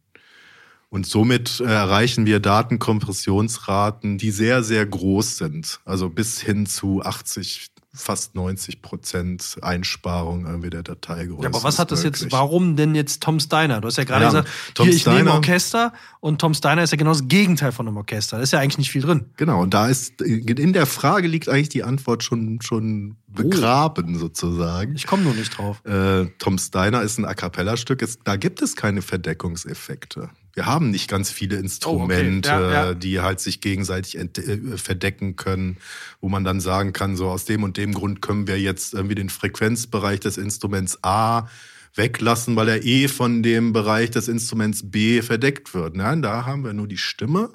Und 0.89 1.05
somit 1.05 1.59
äh, 1.59 1.65
erreichen 1.65 2.25
wir 2.25 2.39
Datenkompressionsraten, 2.39 4.17
die 4.17 4.31
sehr, 4.31 4.63
sehr 4.63 4.85
groß 4.85 5.37
sind. 5.37 5.79
Also 5.85 6.09
bis 6.09 6.41
hin 6.41 6.65
zu 6.65 7.01
80, 7.01 7.67
fast 7.97 8.35
90 8.35 8.81
Prozent 8.81 9.57
Einsparung 9.61 10.45
irgendwie 10.45 10.69
der 10.69 10.83
Dateigröße. 10.83 11.41
Ja, 11.43 11.49
aber 11.49 11.63
was 11.63 11.79
hat 11.79 11.91
das 11.91 12.03
möglich. 12.03 12.21
jetzt, 12.23 12.31
warum 12.31 12.75
denn 12.75 12.95
jetzt 12.95 13.21
Tom 13.23 13.39
Steiner? 13.39 13.81
Du 13.81 13.87
hast 13.87 13.97
ja 13.97 14.03
gerade 14.03 14.23
Ja, 14.25 14.29
gesagt, 14.29 14.49
Tom 14.75 14.87
hier, 14.87 14.95
ich 14.95 15.05
nehme 15.05 15.17
Steiner- 15.19 15.33
Orchester 15.33 15.93
und 16.19 16.39
Tom 16.39 16.53
Steiner 16.53 16.83
ist 16.83 16.91
ja 16.91 16.97
genau 16.97 17.11
das 17.11 17.27
Gegenteil 17.27 17.71
von 17.71 17.87
einem 17.87 17.97
Orchester. 17.97 18.37
Da 18.37 18.43
ist 18.43 18.51
ja 18.53 18.59
eigentlich 18.59 18.77
nicht 18.77 18.91
viel 18.91 19.01
drin. 19.01 19.25
Genau, 19.37 19.61
und 19.61 19.73
da 19.73 19.87
ist, 19.87 20.21
in 20.21 20.73
der 20.73 20.85
Frage 20.85 21.27
liegt 21.27 21.49
eigentlich 21.49 21.69
die 21.69 21.83
Antwort 21.83 22.23
schon, 22.23 22.59
schon 22.61 23.17
begraben 23.27 24.17
sozusagen. 24.17 24.95
Ich 24.95 25.05
komme 25.07 25.23
nur 25.23 25.33
nicht 25.33 25.57
drauf. 25.57 25.83
Äh, 25.85 26.27
Tom 26.39 26.57
Steiner 26.57 27.01
ist 27.01 27.17
ein 27.17 27.25
A 27.25 27.33
Cappella-Stück. 27.33 28.03
Da 28.23 28.35
gibt 28.35 28.61
es 28.61 28.75
keine 28.75 29.01
Verdeckungseffekte. 29.01 30.29
Wir 30.57 30.65
haben 30.65 30.89
nicht 30.89 31.07
ganz 31.07 31.29
viele 31.29 31.57
Instrumente, 31.57 32.49
Ja, 32.49 32.71
ja. 32.71 32.93
die 32.95 33.19
halt 33.19 33.39
sich 33.39 33.61
gegenseitig 33.61 34.17
äh, 34.17 34.27
verdecken 34.75 35.35
können, 35.35 35.77
wo 36.19 36.29
man 36.29 36.43
dann 36.43 36.59
sagen 36.61 36.93
kann, 36.93 37.15
so 37.15 37.29
aus 37.29 37.45
dem 37.45 37.61
und 37.61 37.77
dem 37.77 37.93
Grund 37.93 38.23
können 38.23 38.47
wir 38.47 38.59
jetzt 38.59 38.95
irgendwie 38.95 39.13
den 39.13 39.29
Frequenzbereich 39.29 40.19
des 40.19 40.37
Instruments 40.37 40.97
A 41.03 41.47
weglassen, 41.93 42.55
weil 42.55 42.69
er 42.69 42.83
eh 42.83 43.07
von 43.07 43.43
dem 43.43 43.71
Bereich 43.71 44.09
des 44.09 44.27
Instruments 44.27 44.89
B 44.89 45.21
verdeckt 45.21 45.75
wird. 45.75 45.95
Nein, 45.95 46.23
da 46.23 46.47
haben 46.47 46.63
wir 46.63 46.73
nur 46.73 46.87
die 46.87 46.97
Stimme. 46.97 47.51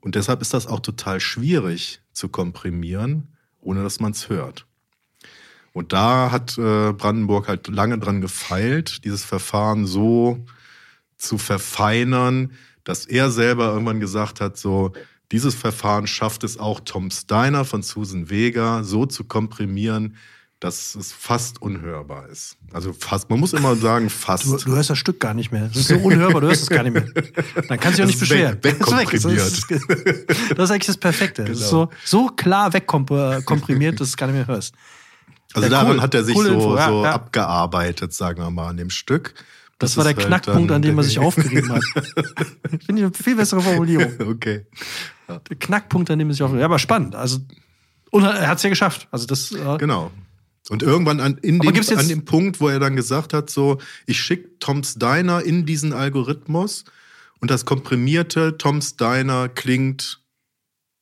Und 0.00 0.14
deshalb 0.14 0.42
ist 0.42 0.54
das 0.54 0.68
auch 0.68 0.78
total 0.78 1.18
schwierig 1.18 2.02
zu 2.12 2.28
komprimieren, 2.28 3.36
ohne 3.60 3.82
dass 3.82 3.98
man 3.98 4.12
es 4.12 4.28
hört. 4.28 4.64
Und 5.72 5.92
da 5.92 6.30
hat 6.30 6.56
äh, 6.56 6.92
Brandenburg 6.92 7.48
halt 7.48 7.66
lange 7.66 7.98
dran 7.98 8.20
gefeilt, 8.20 9.04
dieses 9.04 9.24
Verfahren 9.24 9.86
so 9.86 10.46
zu 11.22 11.38
verfeinern, 11.38 12.52
dass 12.84 13.06
er 13.06 13.30
selber 13.30 13.72
irgendwann 13.72 14.00
gesagt 14.00 14.40
hat, 14.40 14.56
so, 14.56 14.92
dieses 15.30 15.54
Verfahren 15.54 16.06
schafft 16.06 16.44
es 16.44 16.58
auch 16.58 16.80
Tom 16.80 17.10
Steiner 17.10 17.64
von 17.64 17.82
Susan 17.82 18.28
Vega 18.28 18.82
so 18.82 19.06
zu 19.06 19.24
komprimieren, 19.24 20.16
dass 20.60 20.94
es 20.94 21.10
fast 21.12 21.60
unhörbar 21.60 22.28
ist. 22.28 22.56
Also 22.72 22.92
fast, 22.92 23.28
man 23.30 23.40
muss 23.40 23.52
immer 23.52 23.74
sagen, 23.74 24.08
fast. 24.10 24.44
Du, 24.46 24.56
du 24.56 24.76
hörst 24.76 24.90
das 24.90 24.98
Stück 24.98 25.18
gar 25.18 25.34
nicht 25.34 25.50
mehr. 25.50 25.66
Das 25.68 25.76
ist 25.76 25.88
so 25.88 25.96
unhörbar, 25.96 26.40
du 26.40 26.46
hörst 26.48 26.62
es 26.62 26.68
gar 26.68 26.84
nicht 26.84 26.92
mehr. 26.92 27.02
Dann 27.68 27.80
kannst 27.80 27.98
du 27.98 28.04
dich 28.06 28.14
auch 28.16 28.20
nicht 28.20 28.22
ist 28.22 28.30
weg- 28.30 28.58
beschweren. 28.58 28.58
Das 28.62 28.72
ist 28.72 28.96
weg. 28.96 29.10
Das 29.10 29.24
ist, 29.24 30.50
das 30.50 30.64
ist 30.64 30.70
eigentlich 30.70 30.86
das 30.86 30.96
Perfekte. 30.98 31.44
Das 31.44 31.58
ist 31.58 31.68
so, 31.68 31.86
Genau. 31.86 31.98
so 32.04 32.26
klar 32.28 32.72
wegkomprimiert, 32.72 33.94
dass 34.00 34.08
du 34.08 34.12
es 34.12 34.16
gar 34.16 34.26
nicht 34.28 34.36
mehr 34.36 34.46
hörst. 34.46 34.74
also 35.54 35.64
Ja, 35.66 35.70
daran 35.70 35.96
cool. 35.96 36.00
hat 36.02 36.14
er 36.14 36.22
sich 36.24 36.34
Coole 36.34 36.48
so, 36.50 36.54
Info, 36.54 36.76
ja, 36.76 36.88
so 36.88 37.04
ja. 37.04 37.12
abgearbeitet, 37.12 38.12
sagen 38.12 38.38
wir 38.42 38.50
mal, 38.50 38.68
an 38.68 38.76
dem 38.76 38.90
Stück. 38.90 39.34
Das, 39.82 39.96
war 39.96 40.04
der 40.04 40.14
halt 40.14 40.26
Knackpunkt, 40.26 40.70
an 40.70 40.80
dem 40.80 40.96
er 40.96 41.04
sich 41.04 41.18
aufgerieben 41.18 41.72
hat. 41.72 41.82
Finde 42.86 43.02
ich 43.02 43.04
eine 43.04 43.12
viel 43.12 43.36
bessere 43.36 43.60
Formulierung. 43.60 44.12
Okay. 44.28 44.66
Der 45.28 45.56
Knackpunkt, 45.58 46.10
an 46.10 46.18
dem 46.18 46.28
er 46.28 46.34
sich 46.34 46.42
aufgerieben 46.42 46.62
hat. 46.62 46.68
Ja, 46.70 46.72
aber 46.72 46.78
spannend. 46.78 47.14
Also, 47.14 47.38
und 48.10 48.24
er 48.24 48.48
hat 48.48 48.58
es 48.58 48.62
ja 48.62 48.70
geschafft. 48.70 49.08
Also, 49.10 49.26
das. 49.26 49.52
Äh, 49.52 49.78
Genau. 49.78 50.10
Und 50.68 50.82
irgendwann 50.82 51.20
an, 51.20 51.38
in 51.38 51.58
dem, 51.58 51.74
an 51.98 52.08
dem 52.08 52.24
Punkt, 52.24 52.60
wo 52.60 52.68
er 52.68 52.78
dann 52.78 52.94
gesagt 52.94 53.34
hat, 53.34 53.50
so, 53.50 53.78
ich 54.06 54.20
schicke 54.20 54.58
Tom 54.60 54.84
Steiner 54.84 55.42
in 55.42 55.66
diesen 55.66 55.92
Algorithmus 55.92 56.84
und 57.40 57.50
das 57.50 57.64
komprimierte 57.64 58.56
Tom 58.58 58.80
Steiner 58.80 59.48
klingt 59.48 60.22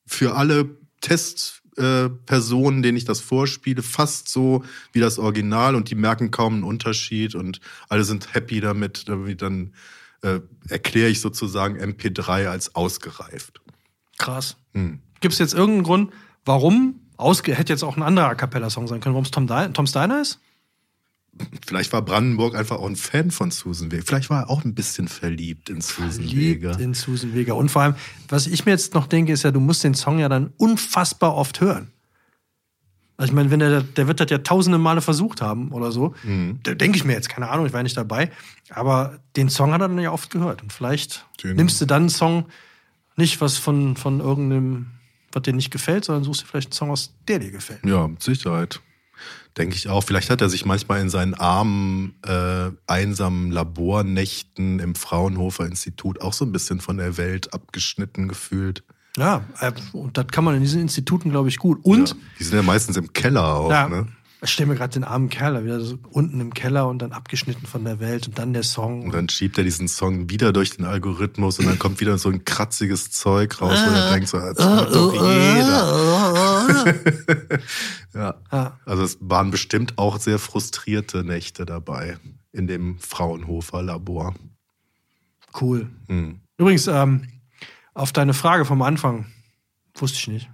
für 0.07 0.35
alle 0.35 0.61
äh, 0.61 0.67
Personen, 2.27 2.83
denen 2.83 2.97
ich 2.97 3.05
das 3.05 3.21
vorspiele, 3.21 3.83
fast 3.83 4.29
so 4.29 4.65
wie 4.93 5.01
das 5.01 5.19
Original 5.19 5.75
und 5.75 5.91
die 5.91 5.95
merken 5.95 6.31
kaum 6.31 6.55
einen 6.55 6.65
Unterschied 6.65 7.35
und 7.35 7.61
alle 7.89 8.05
sind 8.05 8.35
happy 8.35 8.61
damit. 8.61 9.07
dann 9.09 9.73
äh, 10.23 10.41
erkläre 10.69 11.09
ich 11.09 11.21
sozusagen 11.21 11.79
MP3 11.79 12.49
als 12.49 12.75
ausgereift. 12.75 13.61
krass. 14.19 14.57
Hm. 14.75 15.01
Gibt 15.21 15.33
es 15.33 15.39
jetzt 15.39 15.55
irgendeinen 15.55 15.85
Grund, 15.85 16.13
warum? 16.45 17.01
Ausge 17.17 17.55
hätte 17.55 17.73
jetzt 17.73 17.83
auch 17.83 17.97
ein 17.97 18.03
anderer 18.03 18.29
A 18.29 18.35
Cappella-Song 18.35 18.89
sein 18.89 19.01
können, 19.01 19.15
warum 19.15 19.25
es 19.25 19.31
Tom, 19.31 19.47
Tom 19.47 19.87
Steiner 19.87 20.23
ist? 20.23 20.41
Vielleicht 21.67 21.93
war 21.93 22.03
Brandenburg 22.03 22.55
einfach 22.55 22.79
auch 22.79 22.87
ein 22.87 22.97
Fan 22.97 23.31
von 23.31 23.51
Susan 23.51 23.91
Vega. 23.93 24.03
Vielleicht 24.07 24.29
war 24.31 24.43
er 24.43 24.51
auch 24.51 24.65
ein 24.65 24.75
bisschen 24.75 25.09
verliebt 25.09 25.71
in 25.71 25.81
Susan 25.81 26.23
Liebt 26.25 26.63
Vega. 26.63 26.73
in 26.79 26.93
Susan 26.95 27.35
Vega. 27.35 27.55
Und 27.55 27.71
vor 27.71 27.83
allem, 27.83 27.95
was 28.29 28.47
ich 28.47 28.67
mir 28.67 28.73
jetzt 28.73 28.95
noch 28.95 29.07
denke, 29.07 29.33
ist 29.33 29.45
ja, 29.45 29.51
du 29.51 29.61
musst 29.61 29.83
den 29.85 29.95
Song 29.95 30.19
ja 30.19 30.29
dann 30.29 30.53
unfassbar 30.59 31.35
oft 31.37 31.61
hören. 31.61 31.93
Also 33.17 33.31
ich 33.33 33.35
meine, 33.37 33.51
wenn 33.51 33.61
der, 33.61 33.83
der 33.83 34.07
wird 34.09 34.19
das 34.21 34.31
ja 34.31 34.39
tausende 34.39 34.79
Male 34.79 35.01
versucht 35.03 35.41
haben 35.43 35.73
oder 35.73 35.93
so. 35.93 36.15
Mhm. 36.25 36.59
Da 36.63 36.75
denke 36.75 36.97
ich 36.97 37.05
mir 37.05 37.13
jetzt, 37.13 37.29
keine 37.29 37.49
Ahnung, 37.51 37.67
ich 37.67 37.73
war 37.73 37.83
nicht 37.83 37.97
dabei. 37.97 38.31
Aber 38.71 39.19
den 39.37 39.49
Song 39.51 39.73
hat 39.73 39.81
er 39.83 39.89
dann 39.89 39.99
ja 39.99 40.11
oft 40.11 40.31
gehört. 40.31 40.63
Und 40.63 40.73
vielleicht 40.73 41.27
Den- 41.43 41.57
nimmst 41.57 41.81
du 41.81 41.87
dann 41.87 42.03
einen 42.03 42.09
Song, 42.11 42.47
nicht 43.17 43.41
was 43.41 43.57
von, 43.59 43.97
von 43.97 44.21
irgendeinem, 44.21 44.87
was 45.33 45.43
dir 45.43 45.53
nicht 45.53 45.71
gefällt, 45.71 46.07
sondern 46.07 46.25
suchst 46.25 46.43
dir 46.43 46.47
vielleicht 46.47 46.69
einen 46.69 46.73
Song 46.73 46.91
aus, 46.91 47.15
der 47.29 47.39
dir 47.39 47.51
gefällt. 47.51 47.85
Ja, 47.85 48.09
mit 48.09 48.23
Sicherheit. 48.23 48.81
Denke 49.59 49.75
ich 49.75 49.89
auch. 49.89 50.03
Vielleicht 50.05 50.31
hat 50.31 50.41
er 50.41 50.49
sich 50.49 50.65
manchmal 50.65 51.01
in 51.01 51.11
seinen 51.11 51.35
armen, 51.35 52.15
äh, 52.25 52.71
einsamen 52.87 53.51
Labornächten 53.51 54.79
im 54.79 54.95
Fraunhofer 54.95 55.67
Institut 55.67 56.21
auch 56.21 56.33
so 56.33 56.45
ein 56.45 56.53
bisschen 56.53 56.81
von 56.81 56.97
der 56.97 57.17
Welt 57.17 57.53
abgeschnitten 57.53 58.29
gefühlt. 58.29 58.85
Ja, 59.17 59.45
äh, 59.59 59.73
und 59.93 60.17
das 60.17 60.29
kann 60.29 60.45
man 60.45 60.55
in 60.55 60.63
diesen 60.63 60.81
Instituten, 60.81 61.31
glaube 61.31 61.49
ich, 61.49 61.59
gut. 61.59 61.81
Und 61.83 62.11
Ja, 62.11 62.17
die 62.39 62.45
sind 62.45 62.57
ja 62.57 62.63
meistens 62.63 62.97
im 62.97 63.13
Keller 63.13 63.55
auch, 63.55 63.71
Ja, 63.71 63.89
ne? 63.89 64.07
Ich 64.43 64.51
stelle 64.51 64.69
mir 64.69 64.77
gerade 64.77 64.95
den 64.95 65.05
armen 65.05 65.29
Kerl 65.29 65.55
da 65.55 65.65
wieder 65.65 65.81
so 65.81 65.99
unten 66.11 66.41
im 66.41 66.55
Keller 66.55 66.89
und 66.89 67.01
dann 67.01 67.13
abgeschnitten 67.13 67.67
von 67.67 67.85
der 67.85 68.01
Welt 68.01 68.27
und 68.27 68.39
dann 68.39 68.55
der 68.55 68.63
Song. 68.63 69.03
Und 69.03 69.13
dann 69.13 69.29
schiebt 69.29 69.59
er 69.59 69.65
diesen 69.65 69.87
Song 69.87 70.31
wieder 70.31 70.55
durch 70.55 70.71
den 70.71 70.87
Algorithmus 70.87 71.59
und 71.59 71.67
dann 71.67 71.79
kommt 71.79 72.01
wieder 72.01 72.17
so 72.17 72.31
ein 72.31 72.45
kratziges 72.45 73.11
Zeug 73.11 73.61
raus, 73.61 73.79
wo 73.87 73.91
er 73.93 74.13
denkt 74.13 74.29
so, 74.29 74.39
das 74.39 74.59
hört 74.59 74.95
doch 74.95 75.13
jeder. 75.13 76.41
Ja. 78.13 78.35
Ja. 78.51 78.81
Also 78.87 79.05
es 79.05 79.19
waren 79.21 79.53
bestimmt 79.53 79.97
auch 79.97 80.19
sehr 80.19 80.41
frustrierte 80.41 81.23
Nächte 81.23 81.65
dabei 81.65 82.19
in 82.51 82.67
dem 82.67 82.99
Fraunhofer 82.99 83.83
Labor. 83.83 84.35
Cool. 85.61 85.89
Hm. 86.09 86.41
Übrigens, 86.59 86.89
ähm, 86.89 87.29
auf 87.95 88.13
deine 88.13 88.35
Frage 88.35 88.65
vom 88.65 88.83
Anfang 88.83 89.27
wusste 89.95 90.19
ich 90.19 90.29
nicht. 90.29 90.51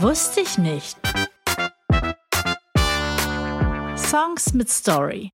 Wusste 0.00 0.40
ich 0.40 0.58
nicht. 0.58 0.96
Songs 4.10 4.52
mit 4.54 4.68
Story. 4.68 5.30